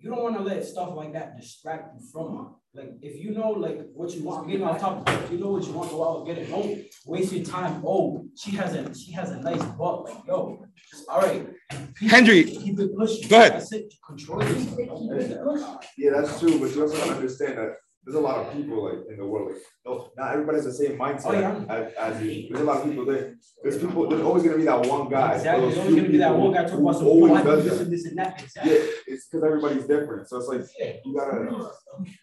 [0.00, 2.46] you don't want to let stuff like that distract you from it.
[2.72, 5.64] Like if you know like what you want, getting off topic, if you know what
[5.64, 6.50] you want, go out and get it.
[6.50, 7.82] Don't waste your time.
[7.84, 10.04] Oh, she has a she has a nice butt.
[10.04, 10.64] Like yo,
[11.08, 11.48] all right.
[11.98, 13.28] Keep- Hendry, keep it pushing.
[13.28, 13.54] go ahead.
[13.54, 13.92] That's it.
[14.06, 15.84] Control yourself.
[15.98, 17.72] Yeah, that's true, but you also gotta understand that
[18.04, 19.52] there's a lot of people like in the world.
[19.52, 21.64] Like, no, not everybody has the same mindset Oh, yeah.
[21.68, 22.48] as, as you.
[22.48, 23.36] There's a lot of people there.
[23.62, 24.08] There's people.
[24.08, 25.34] There's always gonna be that one guy.
[25.34, 25.66] Exactly.
[25.66, 27.48] those There's always gonna be that one guy talking about who some always I do
[27.50, 28.42] does this and this and that.
[28.56, 28.72] Yeah,
[29.06, 30.28] it's because everybody's different.
[30.28, 30.62] So it's like
[31.04, 31.70] you gotta.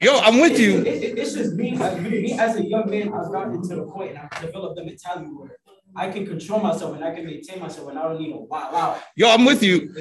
[0.01, 0.79] Yo, I'm with you.
[0.79, 3.83] It- it- it's just me, as- me as a young man, I've gotten to the
[3.83, 5.57] point and I've developed the mentality where
[5.95, 8.69] I can control myself and I can maintain myself and I don't need to wow
[8.73, 9.01] out.
[9.15, 9.93] Yo, I'm with you.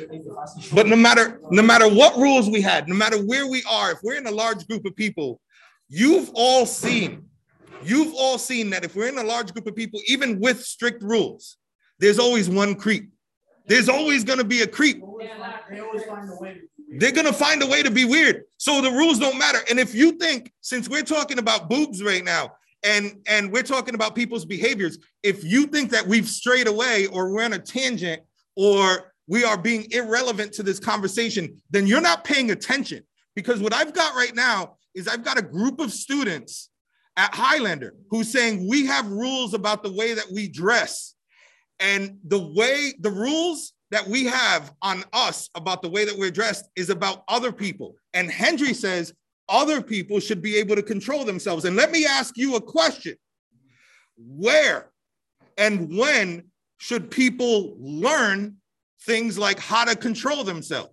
[0.74, 3.98] But no matter no matter what rules we had, no matter where we are, if
[4.02, 5.40] we're in a large group of people,
[5.88, 7.26] you've all seen,
[7.82, 11.02] you've all seen that if we're in a large group of people, even with strict
[11.02, 11.56] rules,
[11.98, 13.10] there's always one creep.
[13.68, 15.00] There's always gonna be a creep.
[15.70, 16.54] They always find a way.
[16.54, 16.60] to.
[16.98, 18.44] They're find a way to be weird.
[18.58, 19.58] So the rules don't matter.
[19.68, 22.52] And if you think, since we're talking about boobs right now,
[22.84, 27.32] and and we're talking about people's behaviors, if you think that we've strayed away or
[27.32, 28.22] we're on a tangent
[28.54, 33.02] or we are being irrelevant to this conversation, then you're not paying attention.
[33.34, 36.70] Because what I've got right now is I've got a group of students
[37.16, 41.14] at Highlander who's saying we have rules about the way that we dress.
[41.78, 46.30] And the way the rules that we have on us about the way that we're
[46.30, 47.94] dressed is about other people.
[48.14, 49.12] And Hendry says
[49.48, 51.66] other people should be able to control themselves.
[51.66, 53.14] And let me ask you a question
[54.16, 54.90] Where
[55.58, 56.44] and when
[56.78, 58.56] should people learn
[59.02, 60.90] things like how to control themselves?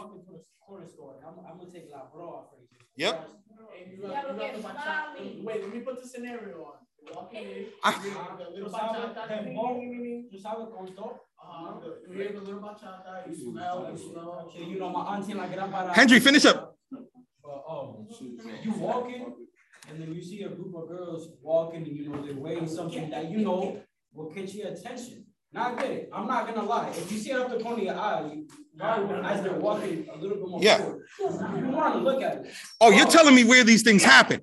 [0.00, 2.88] Walk into the corner store, and I'm, I'm gonna take La Bra for example.
[2.96, 3.14] Yep.
[3.20, 5.44] And you Yeah, you but got get bachata.
[5.44, 6.76] Wait, let me put the scenario on.
[7.04, 9.14] You Walk in, I- you hear the little bachata.
[11.42, 14.52] Uh-huh, You hear the little bachata, you smell, you smell.
[14.56, 15.92] You know, my auntie la gran para.
[15.94, 16.76] Hendry, finish up.
[16.90, 18.06] But, um,
[18.62, 19.34] you walking,
[19.88, 23.10] and then you see a group of girls walking, and you know, they're wearing something
[23.10, 23.82] that you know
[24.14, 25.26] will catch your attention.
[25.52, 26.10] Now, I get it.
[26.12, 26.90] I'm not gonna lie.
[26.90, 28.46] If you see it up the corner of your eye, you,
[28.80, 30.78] as they're walking a little bit more Yeah.
[30.78, 32.52] forward, you want to look at it.
[32.80, 34.42] Oh, you're telling me where these things happen.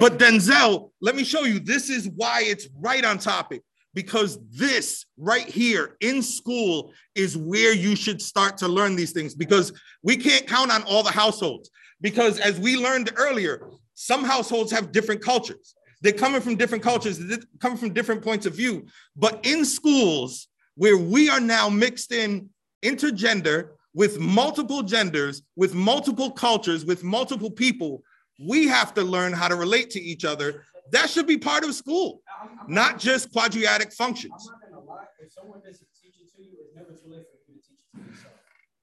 [0.00, 1.60] But Denzel, let me show you.
[1.60, 3.62] This is why it's right on topic
[3.94, 9.36] because this right here in school is where you should start to learn these things
[9.36, 11.70] because we can't count on all the households.
[12.00, 15.74] Because as we learned earlier, some households have different cultures.
[16.00, 18.86] They're coming from different cultures, they're coming from different points of view.
[19.16, 22.50] But in schools where we are now mixed in
[22.84, 28.02] intergender with multiple genders, with multiple cultures, with multiple people,
[28.38, 30.64] we have to learn how to relate to each other.
[30.92, 32.22] That should be part of school,
[32.68, 34.50] not just quadratic functions.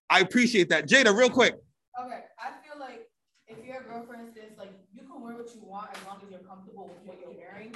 [0.10, 0.88] I appreciate that.
[0.88, 1.56] Jada, real quick.
[2.00, 3.10] Okay, I feel like
[3.48, 6.20] if you're a girl, for instance, like you can wear what you want as long
[6.24, 7.76] as you're comfortable with what you're wearing.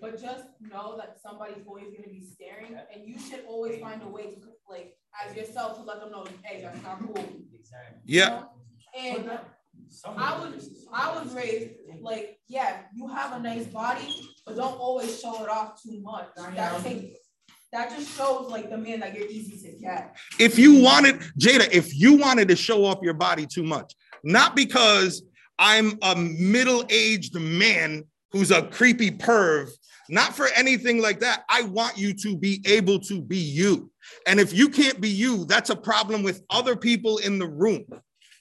[0.00, 4.08] But just know that somebody's always gonna be staring, and you should always find a
[4.08, 7.16] way to like as yourself to let them know, hey, that's not cool.
[7.54, 8.00] Exactly.
[8.04, 8.44] Yeah.
[8.98, 9.30] And
[10.16, 15.20] I was I was raised like, yeah, you have a nice body, but don't always
[15.20, 16.28] show it off too much.
[16.36, 17.18] That takes
[17.72, 20.16] that just shows like the man that you're easy to get.
[20.38, 23.92] If you wanted, Jada, if you wanted to show off your body too much,
[24.24, 25.22] not because
[25.58, 29.70] I'm a middle aged man who's a creepy perv,
[30.08, 31.44] not for anything like that.
[31.48, 33.90] I want you to be able to be you.
[34.26, 37.84] And if you can't be you, that's a problem with other people in the room.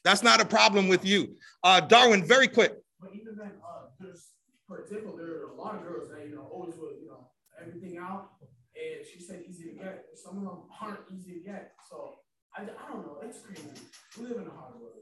[0.03, 1.35] That's not a problem with you.
[1.63, 2.73] Uh, Darwin, very quick.
[2.99, 4.27] But even then, uh, there's,
[4.69, 8.29] there are a lot of girls that, you know, always would, you know, everything out.
[8.75, 10.05] And she said easy to get.
[10.15, 11.71] Some of them aren't easy to get.
[11.89, 12.15] So
[12.55, 13.17] I, I don't know.
[13.23, 13.69] It's crazy.
[14.19, 14.93] We live in a hard world.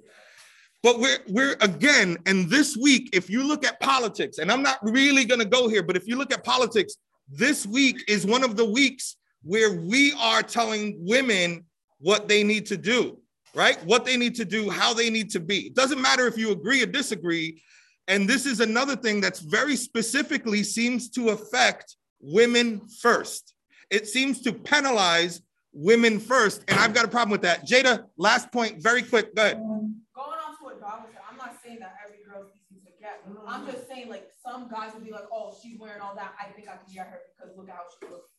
[0.83, 4.79] But we're we're again, and this week, if you look at politics, and I'm not
[4.83, 6.95] really gonna go here, but if you look at politics,
[7.29, 11.63] this week is one of the weeks where we are telling women
[11.99, 13.17] what they need to do,
[13.55, 13.83] right?
[13.85, 15.67] What they need to do, how they need to be.
[15.67, 17.61] It doesn't matter if you agree or disagree.
[18.09, 23.53] And this is another thing that's very specifically seems to affect women first.
[23.89, 25.41] It seems to penalize
[25.71, 26.63] women first.
[26.67, 27.65] And I've got a problem with that.
[27.65, 29.33] Jada, last point, very quick.
[29.35, 29.57] Go ahead.
[29.57, 32.91] Um, Going on to what Dog said, I'm not saying that every girl's easy to
[33.01, 33.23] get.
[33.47, 36.33] I'm just saying like some guys would be like, oh, she's wearing all that.
[36.39, 38.29] I think I can get her because look how she looks.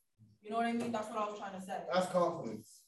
[0.43, 0.93] You know what I mean?
[0.93, 1.79] That's what I was trying to say.
[1.93, 2.81] That's confidence.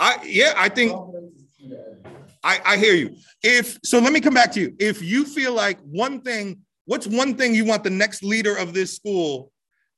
[0.00, 2.12] I yeah, I think Confidence is key to everything.
[2.42, 3.16] I, I hear you.
[3.42, 4.74] If so, let me come back to you.
[4.78, 8.74] If you feel like one thing, what's one thing you want the next leader of
[8.74, 9.52] this school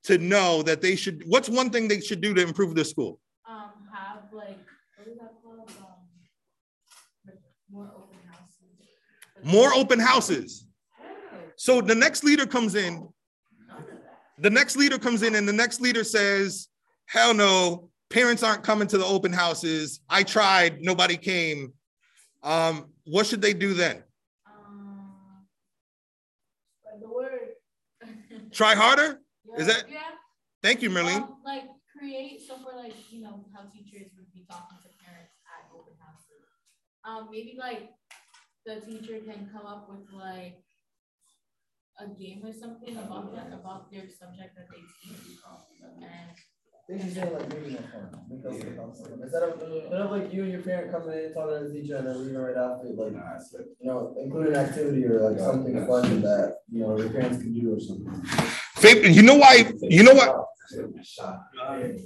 [0.04, 1.24] to know that they should?
[1.26, 3.18] What's one thing they should do to improve this school?
[3.48, 4.58] um, have like,
[4.96, 5.70] what is that called?
[5.78, 5.86] Um,
[7.26, 7.38] like
[7.70, 9.35] more open houses.
[9.46, 10.66] More open houses.
[11.54, 13.08] So the next leader comes in.
[14.38, 16.68] The next leader comes in, and the next leader says,
[17.06, 20.00] "Hell no, parents aren't coming to the open houses.
[20.10, 21.72] I tried, nobody came."
[22.42, 24.02] Um, what should they do then?
[24.46, 25.46] Um,
[27.00, 27.54] the word.
[28.50, 29.20] Try harder?
[29.48, 30.02] yeah, Is that- Yeah.
[30.62, 31.22] Thank you, Merlin.
[31.22, 31.64] Um, like
[31.96, 36.42] create somewhere like you know how teachers would be talking to parents at open houses.
[37.04, 37.90] Um, maybe like
[38.66, 40.58] the teacher can come up with like
[42.00, 45.38] a game or something about that about their subject that they teach.
[46.02, 46.34] And
[46.88, 48.26] They should say like maybe more fun.
[48.28, 48.92] Make those like fun.
[49.22, 51.96] Instead of instead of like you and your parent coming in talking to the teacher
[51.96, 53.12] and then leaving right after, like
[53.80, 57.54] you know, include an activity or like something fun that you know your parents can
[57.54, 59.14] do or something.
[59.14, 59.72] You know why?
[59.82, 60.44] You know what?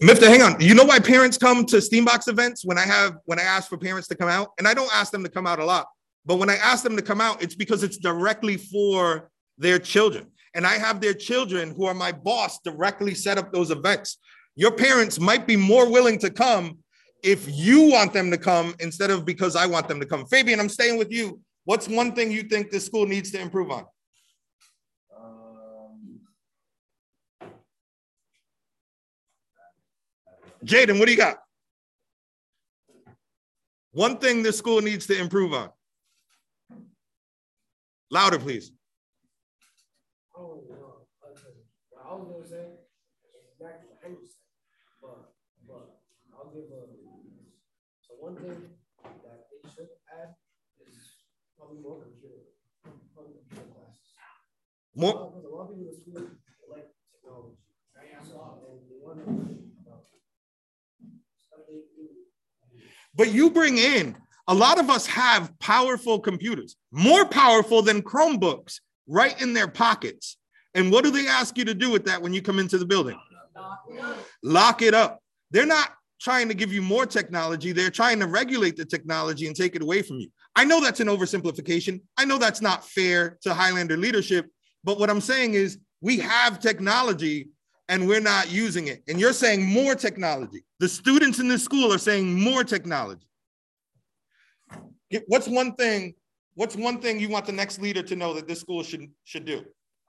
[0.02, 0.60] Mifta, hang on.
[0.60, 3.68] You know why parents come to STEAM Box events when I have when I ask
[3.68, 5.86] for parents to come out, and I don't ask them to come out a lot,
[6.24, 10.26] but when I ask them to come out, it's because it's directly for their children,
[10.54, 14.18] and I have their children who are my boss directly set up those events.
[14.56, 16.78] Your parents might be more willing to come
[17.22, 20.26] if you want them to come instead of because I want them to come.
[20.26, 21.40] Fabian, I'm staying with you.
[21.64, 23.84] What's one thing you think this school needs to improve on?
[30.64, 31.38] Jaden, what do you got?
[33.92, 35.70] One thing this school needs to improve on.
[38.10, 38.72] Louder, please.
[40.36, 40.64] Oh,
[42.00, 42.66] I was going to say
[43.54, 44.50] exactly what Hendry said,
[45.00, 45.34] but,
[45.68, 46.00] but
[46.34, 46.90] I'll give a.
[48.02, 48.50] So, one thing
[49.22, 50.34] that they should add
[50.82, 51.22] is
[51.56, 52.50] probably more computer,
[52.82, 54.10] computer classes.
[54.96, 55.30] More?
[55.30, 56.26] Because a lot of people in school
[56.66, 57.56] like technology.
[63.14, 64.16] But you bring in
[64.50, 70.36] a lot of us have powerful computers, more powerful than Chromebooks, right in their pockets.
[70.74, 72.84] And what do they ask you to do with that when you come into the
[72.84, 73.16] building?
[74.42, 75.20] Lock it up.
[75.52, 79.54] They're not trying to give you more technology, they're trying to regulate the technology and
[79.54, 80.28] take it away from you.
[80.56, 82.02] I know that's an oversimplification.
[82.18, 84.50] I know that's not fair to Highlander leadership,
[84.82, 87.48] but what I'm saying is we have technology
[87.88, 89.02] and we're not using it.
[89.08, 90.64] And you're saying more technology.
[90.80, 93.29] The students in this school are saying more technology.
[95.10, 96.14] Get- What's one thing?
[96.54, 99.44] What's one thing you want the next leader to know that this school should should
[99.44, 99.58] do?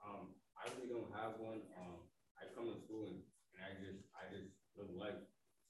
[0.02, 1.60] Um, I really don't have one.
[1.78, 2.02] Um,
[2.36, 3.22] I come to school and,
[3.54, 5.22] and I just, I just live life.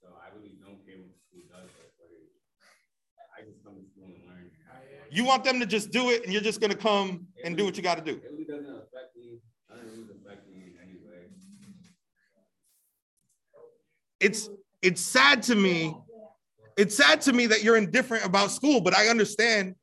[0.03, 1.71] So I really don't care what the school does,
[3.17, 4.51] but I just come to school and learn.
[5.11, 7.77] You want them to just do it, and you're just gonna come and do what
[7.77, 8.17] you got to do.
[8.19, 9.41] It really doesn't affect me.
[9.69, 11.29] It really affect me in any way.
[14.21, 14.49] It's
[14.83, 15.95] it's sad to me.
[16.77, 19.75] It's sad to me that you're indifferent about school, but I understand.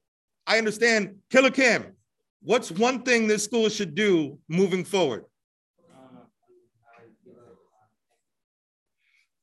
[0.47, 1.15] I understand.
[1.29, 1.93] Killer Cam,
[2.41, 5.25] what's one thing this school should do moving forward?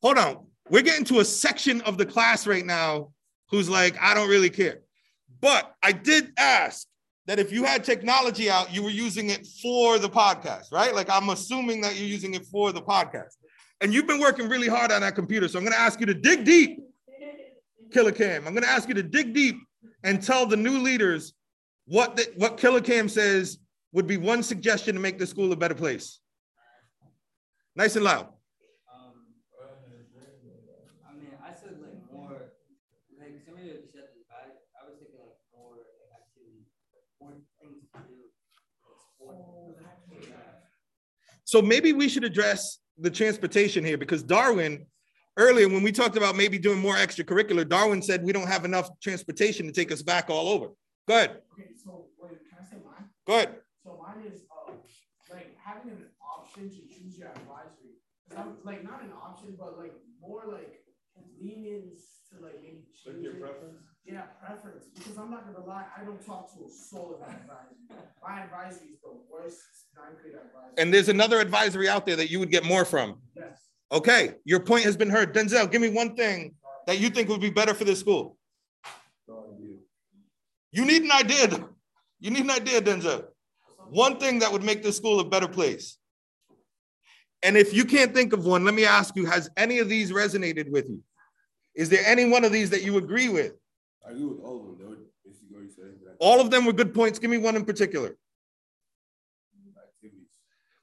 [0.02, 0.46] Hold on.
[0.68, 3.12] We're getting to a section of the class right now
[3.50, 4.80] who's like, I don't really care.
[5.40, 6.86] But I did ask
[7.26, 10.94] that if you had technology out, you were using it for the podcast, right?
[10.94, 13.34] Like I'm assuming that you're using it for the podcast.
[13.80, 15.48] And you've been working really hard on that computer.
[15.48, 16.78] So I'm going to ask you to dig deep,
[17.92, 18.46] Killer Cam.
[18.46, 19.56] I'm going to ask you to dig deep
[20.02, 21.34] and tell the new leaders
[21.86, 23.58] what the, what Killer Cam says
[23.92, 26.20] would be one suggestion to make the school a better place.
[27.74, 28.28] Nice and loud.
[28.92, 29.12] Um,
[31.08, 32.52] I mean, I said like more,
[33.18, 34.48] like somebody that said this, I,
[34.80, 36.64] I was thinking like more like activity,
[37.20, 38.16] more things to do.
[38.88, 39.36] like sport.
[40.22, 40.36] Yeah.
[41.44, 44.86] So maybe we should address the transportation here because Darwin,
[45.36, 48.88] earlier when we talked about maybe doing more extracurricular, Darwin said we don't have enough
[49.00, 50.68] transportation to take us back all over.
[51.08, 51.42] Go ahead.
[51.52, 53.08] Okay, so wait, can I say mine?
[53.26, 53.56] Go ahead.
[53.84, 54.72] So mine is uh,
[55.30, 58.00] like having an option to choose your advisory.
[58.36, 60.80] I'm like not an option, but like more like
[61.40, 63.14] lenience to like maybe choose.
[63.14, 63.40] Like your it.
[63.40, 63.82] preference?
[64.04, 64.86] Yeah, preference.
[64.94, 67.76] Because I'm not gonna lie, I don't talk to a soul of advisory.
[68.22, 69.60] My advisory is the worst
[69.96, 70.74] ninth grade advisory.
[70.78, 73.20] And there's another advisory out there that you would get more from.
[73.36, 73.60] Yes.
[73.92, 75.34] Okay, your point has been heard.
[75.34, 76.54] Denzel, give me one thing
[76.86, 78.36] that you think would be better for this school.
[80.72, 81.68] You need an idea.
[82.20, 83.26] You need an idea, Denzel.
[83.88, 85.98] One thing that would make this school a better place.
[87.42, 90.10] And if you can't think of one, let me ask you, has any of these
[90.10, 91.00] resonated with you?
[91.74, 93.52] Is there any one of these that you agree with?
[94.06, 94.78] I agree with all of them.
[94.78, 95.94] They would basically what you said.
[96.18, 97.18] All of them were good points.
[97.18, 98.16] Give me one in particular.
[99.76, 100.28] Activities.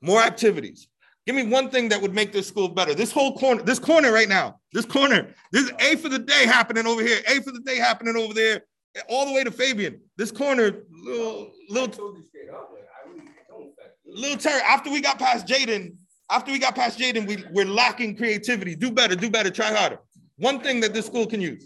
[0.01, 0.87] More activities.
[1.25, 2.93] Give me one thing that would make this school better.
[2.93, 6.45] This whole corner, this corner right now, this corner, this is A for the day
[6.45, 8.63] happening over here, A for the day happening over there,
[9.07, 10.01] all the way to Fabian.
[10.17, 14.21] This corner, little, little, told you straight up, like, I really it don't affect me.
[14.21, 14.61] little Terry.
[14.63, 15.95] After we got past Jaden,
[16.29, 18.75] after we got past Jaden, we, we're lacking creativity.
[18.75, 19.99] Do better, do better, try harder.
[20.37, 21.65] One thing that this school can use.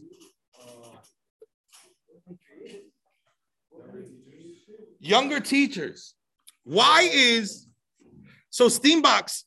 [5.00, 6.14] Younger teachers.
[6.64, 7.66] Why is
[8.52, 9.46] so STEAM Box?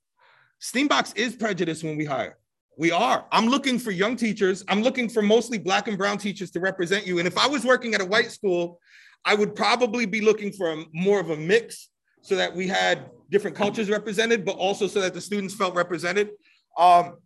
[0.61, 2.37] STEAM Box is prejudiced when we hire.
[2.79, 3.27] We are.
[3.33, 4.65] I'm looking for young teachers.
[4.69, 7.19] I'm looking for mostly black and brown teachers to represent you.
[7.19, 8.79] And if I was working at a white school,
[9.25, 11.89] I would probably be looking for a, more of a mix
[12.23, 16.31] so that we had different cultures represented, but also so that the students felt represented.
[16.79, 17.17] Um,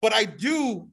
[0.00, 0.88] but I do,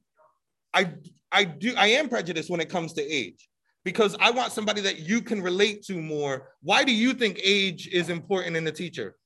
[0.72, 0.92] I,
[1.32, 3.48] I do, I am prejudiced when it comes to age
[3.84, 6.50] because I want somebody that you can relate to more.
[6.62, 9.16] Why do you think age is important in a teacher?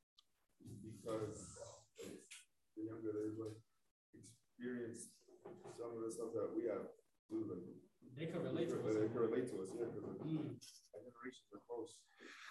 [1.02, 1.44] Because
[2.76, 3.56] the younger they like
[4.14, 5.08] experience
[5.94, 6.86] some of the stuff that we have.
[7.30, 7.62] too, like,
[8.16, 8.94] They can relate to us.
[8.94, 10.56] They can relate to us, yeah, Mm.
[10.94, 11.96] our generations are close.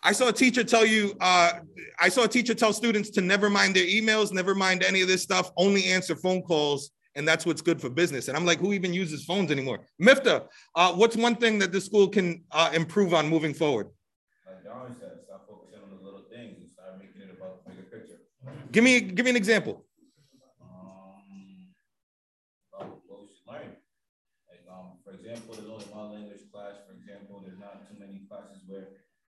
[0.03, 1.59] I saw a teacher tell you, uh,
[1.99, 5.07] I saw a teacher tell students to never mind their emails, never mind any of
[5.07, 8.27] this stuff, only answer phone calls, and that's what's good for business.
[8.27, 9.79] And I'm like, who even uses phones anymore?
[10.01, 13.87] Mifta, uh, what's one thing that the school can uh, improve on moving forward?
[14.45, 17.71] Like Darwin said, stop focusing on the little things and start making it about the
[17.71, 18.19] bigger picture.
[18.73, 19.85] Give me, give me an example.
[20.59, 21.71] Um,
[22.73, 23.77] about what we should learn.
[24.49, 26.75] Like, um, for example, there's only one language class.
[26.87, 28.87] For example, there's not too many classes where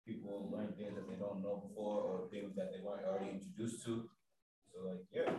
[0.07, 1.71] people learn things that they don't know
[2.55, 4.09] before things that they weren't already introduced to.
[4.73, 5.33] So, like, yeah.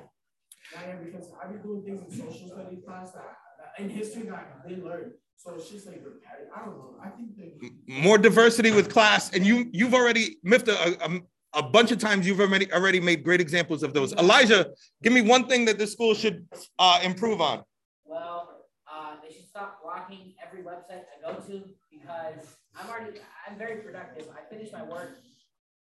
[0.74, 4.24] Yeah, yeah, because I've been doing things in social studies class that, that in history
[4.24, 5.14] that they didn't learn.
[5.38, 6.52] So it's just like repetitive.
[6.56, 6.96] I don't know.
[7.04, 11.64] I think that More diversity with class, and you, you've already, Mifta, uh, um, a
[11.64, 14.14] bunch of times you've already already made great examples of those.
[14.14, 14.68] Elijah,
[15.04, 16.48] give me one thing that the school should
[16.80, 17.64] uh, improve on.
[18.06, 23.58] Well, uh, they should stop blocking every website I go to because I'm already, I'm
[23.58, 24.28] very productive.
[24.32, 25.18] I finish my work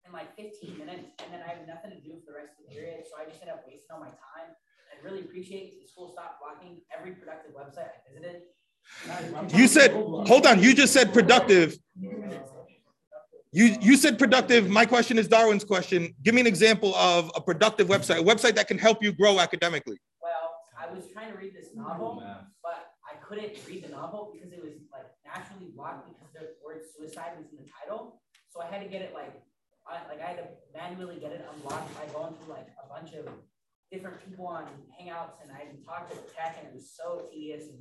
[0.05, 2.65] in like 15 minutes and then I have nothing to do for the rest of
[2.67, 3.03] the period.
[3.05, 4.49] So I just end up wasting all my time.
[4.91, 8.43] I'd really appreciate the school stop blocking every productive website I visited.
[9.55, 11.77] You said, hold on, you just said productive.
[13.53, 14.69] You you said productive.
[14.69, 16.15] My question is Darwin's question.
[16.23, 19.39] Give me an example of a productive website, a website that can help you grow
[19.39, 19.97] academically.
[20.21, 22.23] Well, I was trying to read this novel,
[22.63, 26.81] but I couldn't read the novel because it was like naturally blocked because the word
[26.97, 28.21] suicide was in the title.
[28.49, 29.33] So I had to get it like,
[29.91, 33.13] I, like I had to manually get it unlocked by going through like a bunch
[33.13, 33.27] of
[33.91, 34.63] different people on
[34.99, 37.65] Hangouts, and I talked to the tech, and it was so tedious.
[37.67, 37.79] And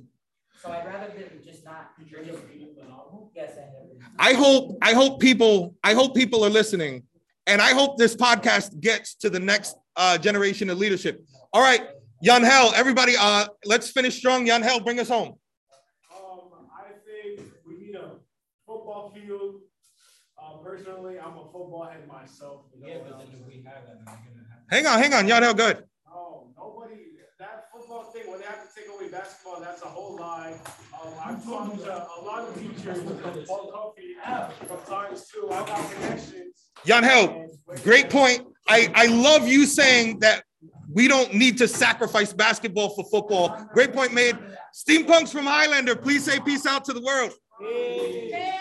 [0.61, 1.97] so I'd rather than just not.
[1.97, 3.31] Did you end up the novel?
[3.35, 4.11] Yes, I have.
[4.19, 7.03] I hope I hope people I hope people are listening,
[7.47, 11.23] and I hope this podcast gets to the next uh, generation of leadership.
[11.53, 11.81] All right,
[12.23, 14.45] Jan Hell, everybody, uh, let's finish strong.
[14.45, 15.35] Jan Hell, bring us home.
[16.13, 18.11] Um, I think we need a
[18.67, 19.60] football field.
[20.63, 22.65] Personally, I'm a football head myself.
[22.75, 24.69] You know, Yeah, but then if we have that, then we're gonna have.
[24.69, 25.83] Hang on, hang on, Jan Hell, good.
[26.05, 26.95] No, nobody,
[27.39, 30.53] that football thing, when they have to take away basketball, that's a whole lie.
[31.01, 34.15] Um, I've talked to a lot of teachers from Paul Comfy
[34.67, 35.47] from times too.
[35.51, 36.69] I got connections.
[36.85, 37.47] Jan Hell,
[37.83, 38.47] great point.
[38.67, 40.43] I, I love you saying that
[40.93, 43.57] we don't need to sacrifice basketball for football.
[43.73, 44.37] Great point made.
[44.73, 47.31] Steampunks from Highlander, please say peace out to the world.
[47.59, 48.60] Hey.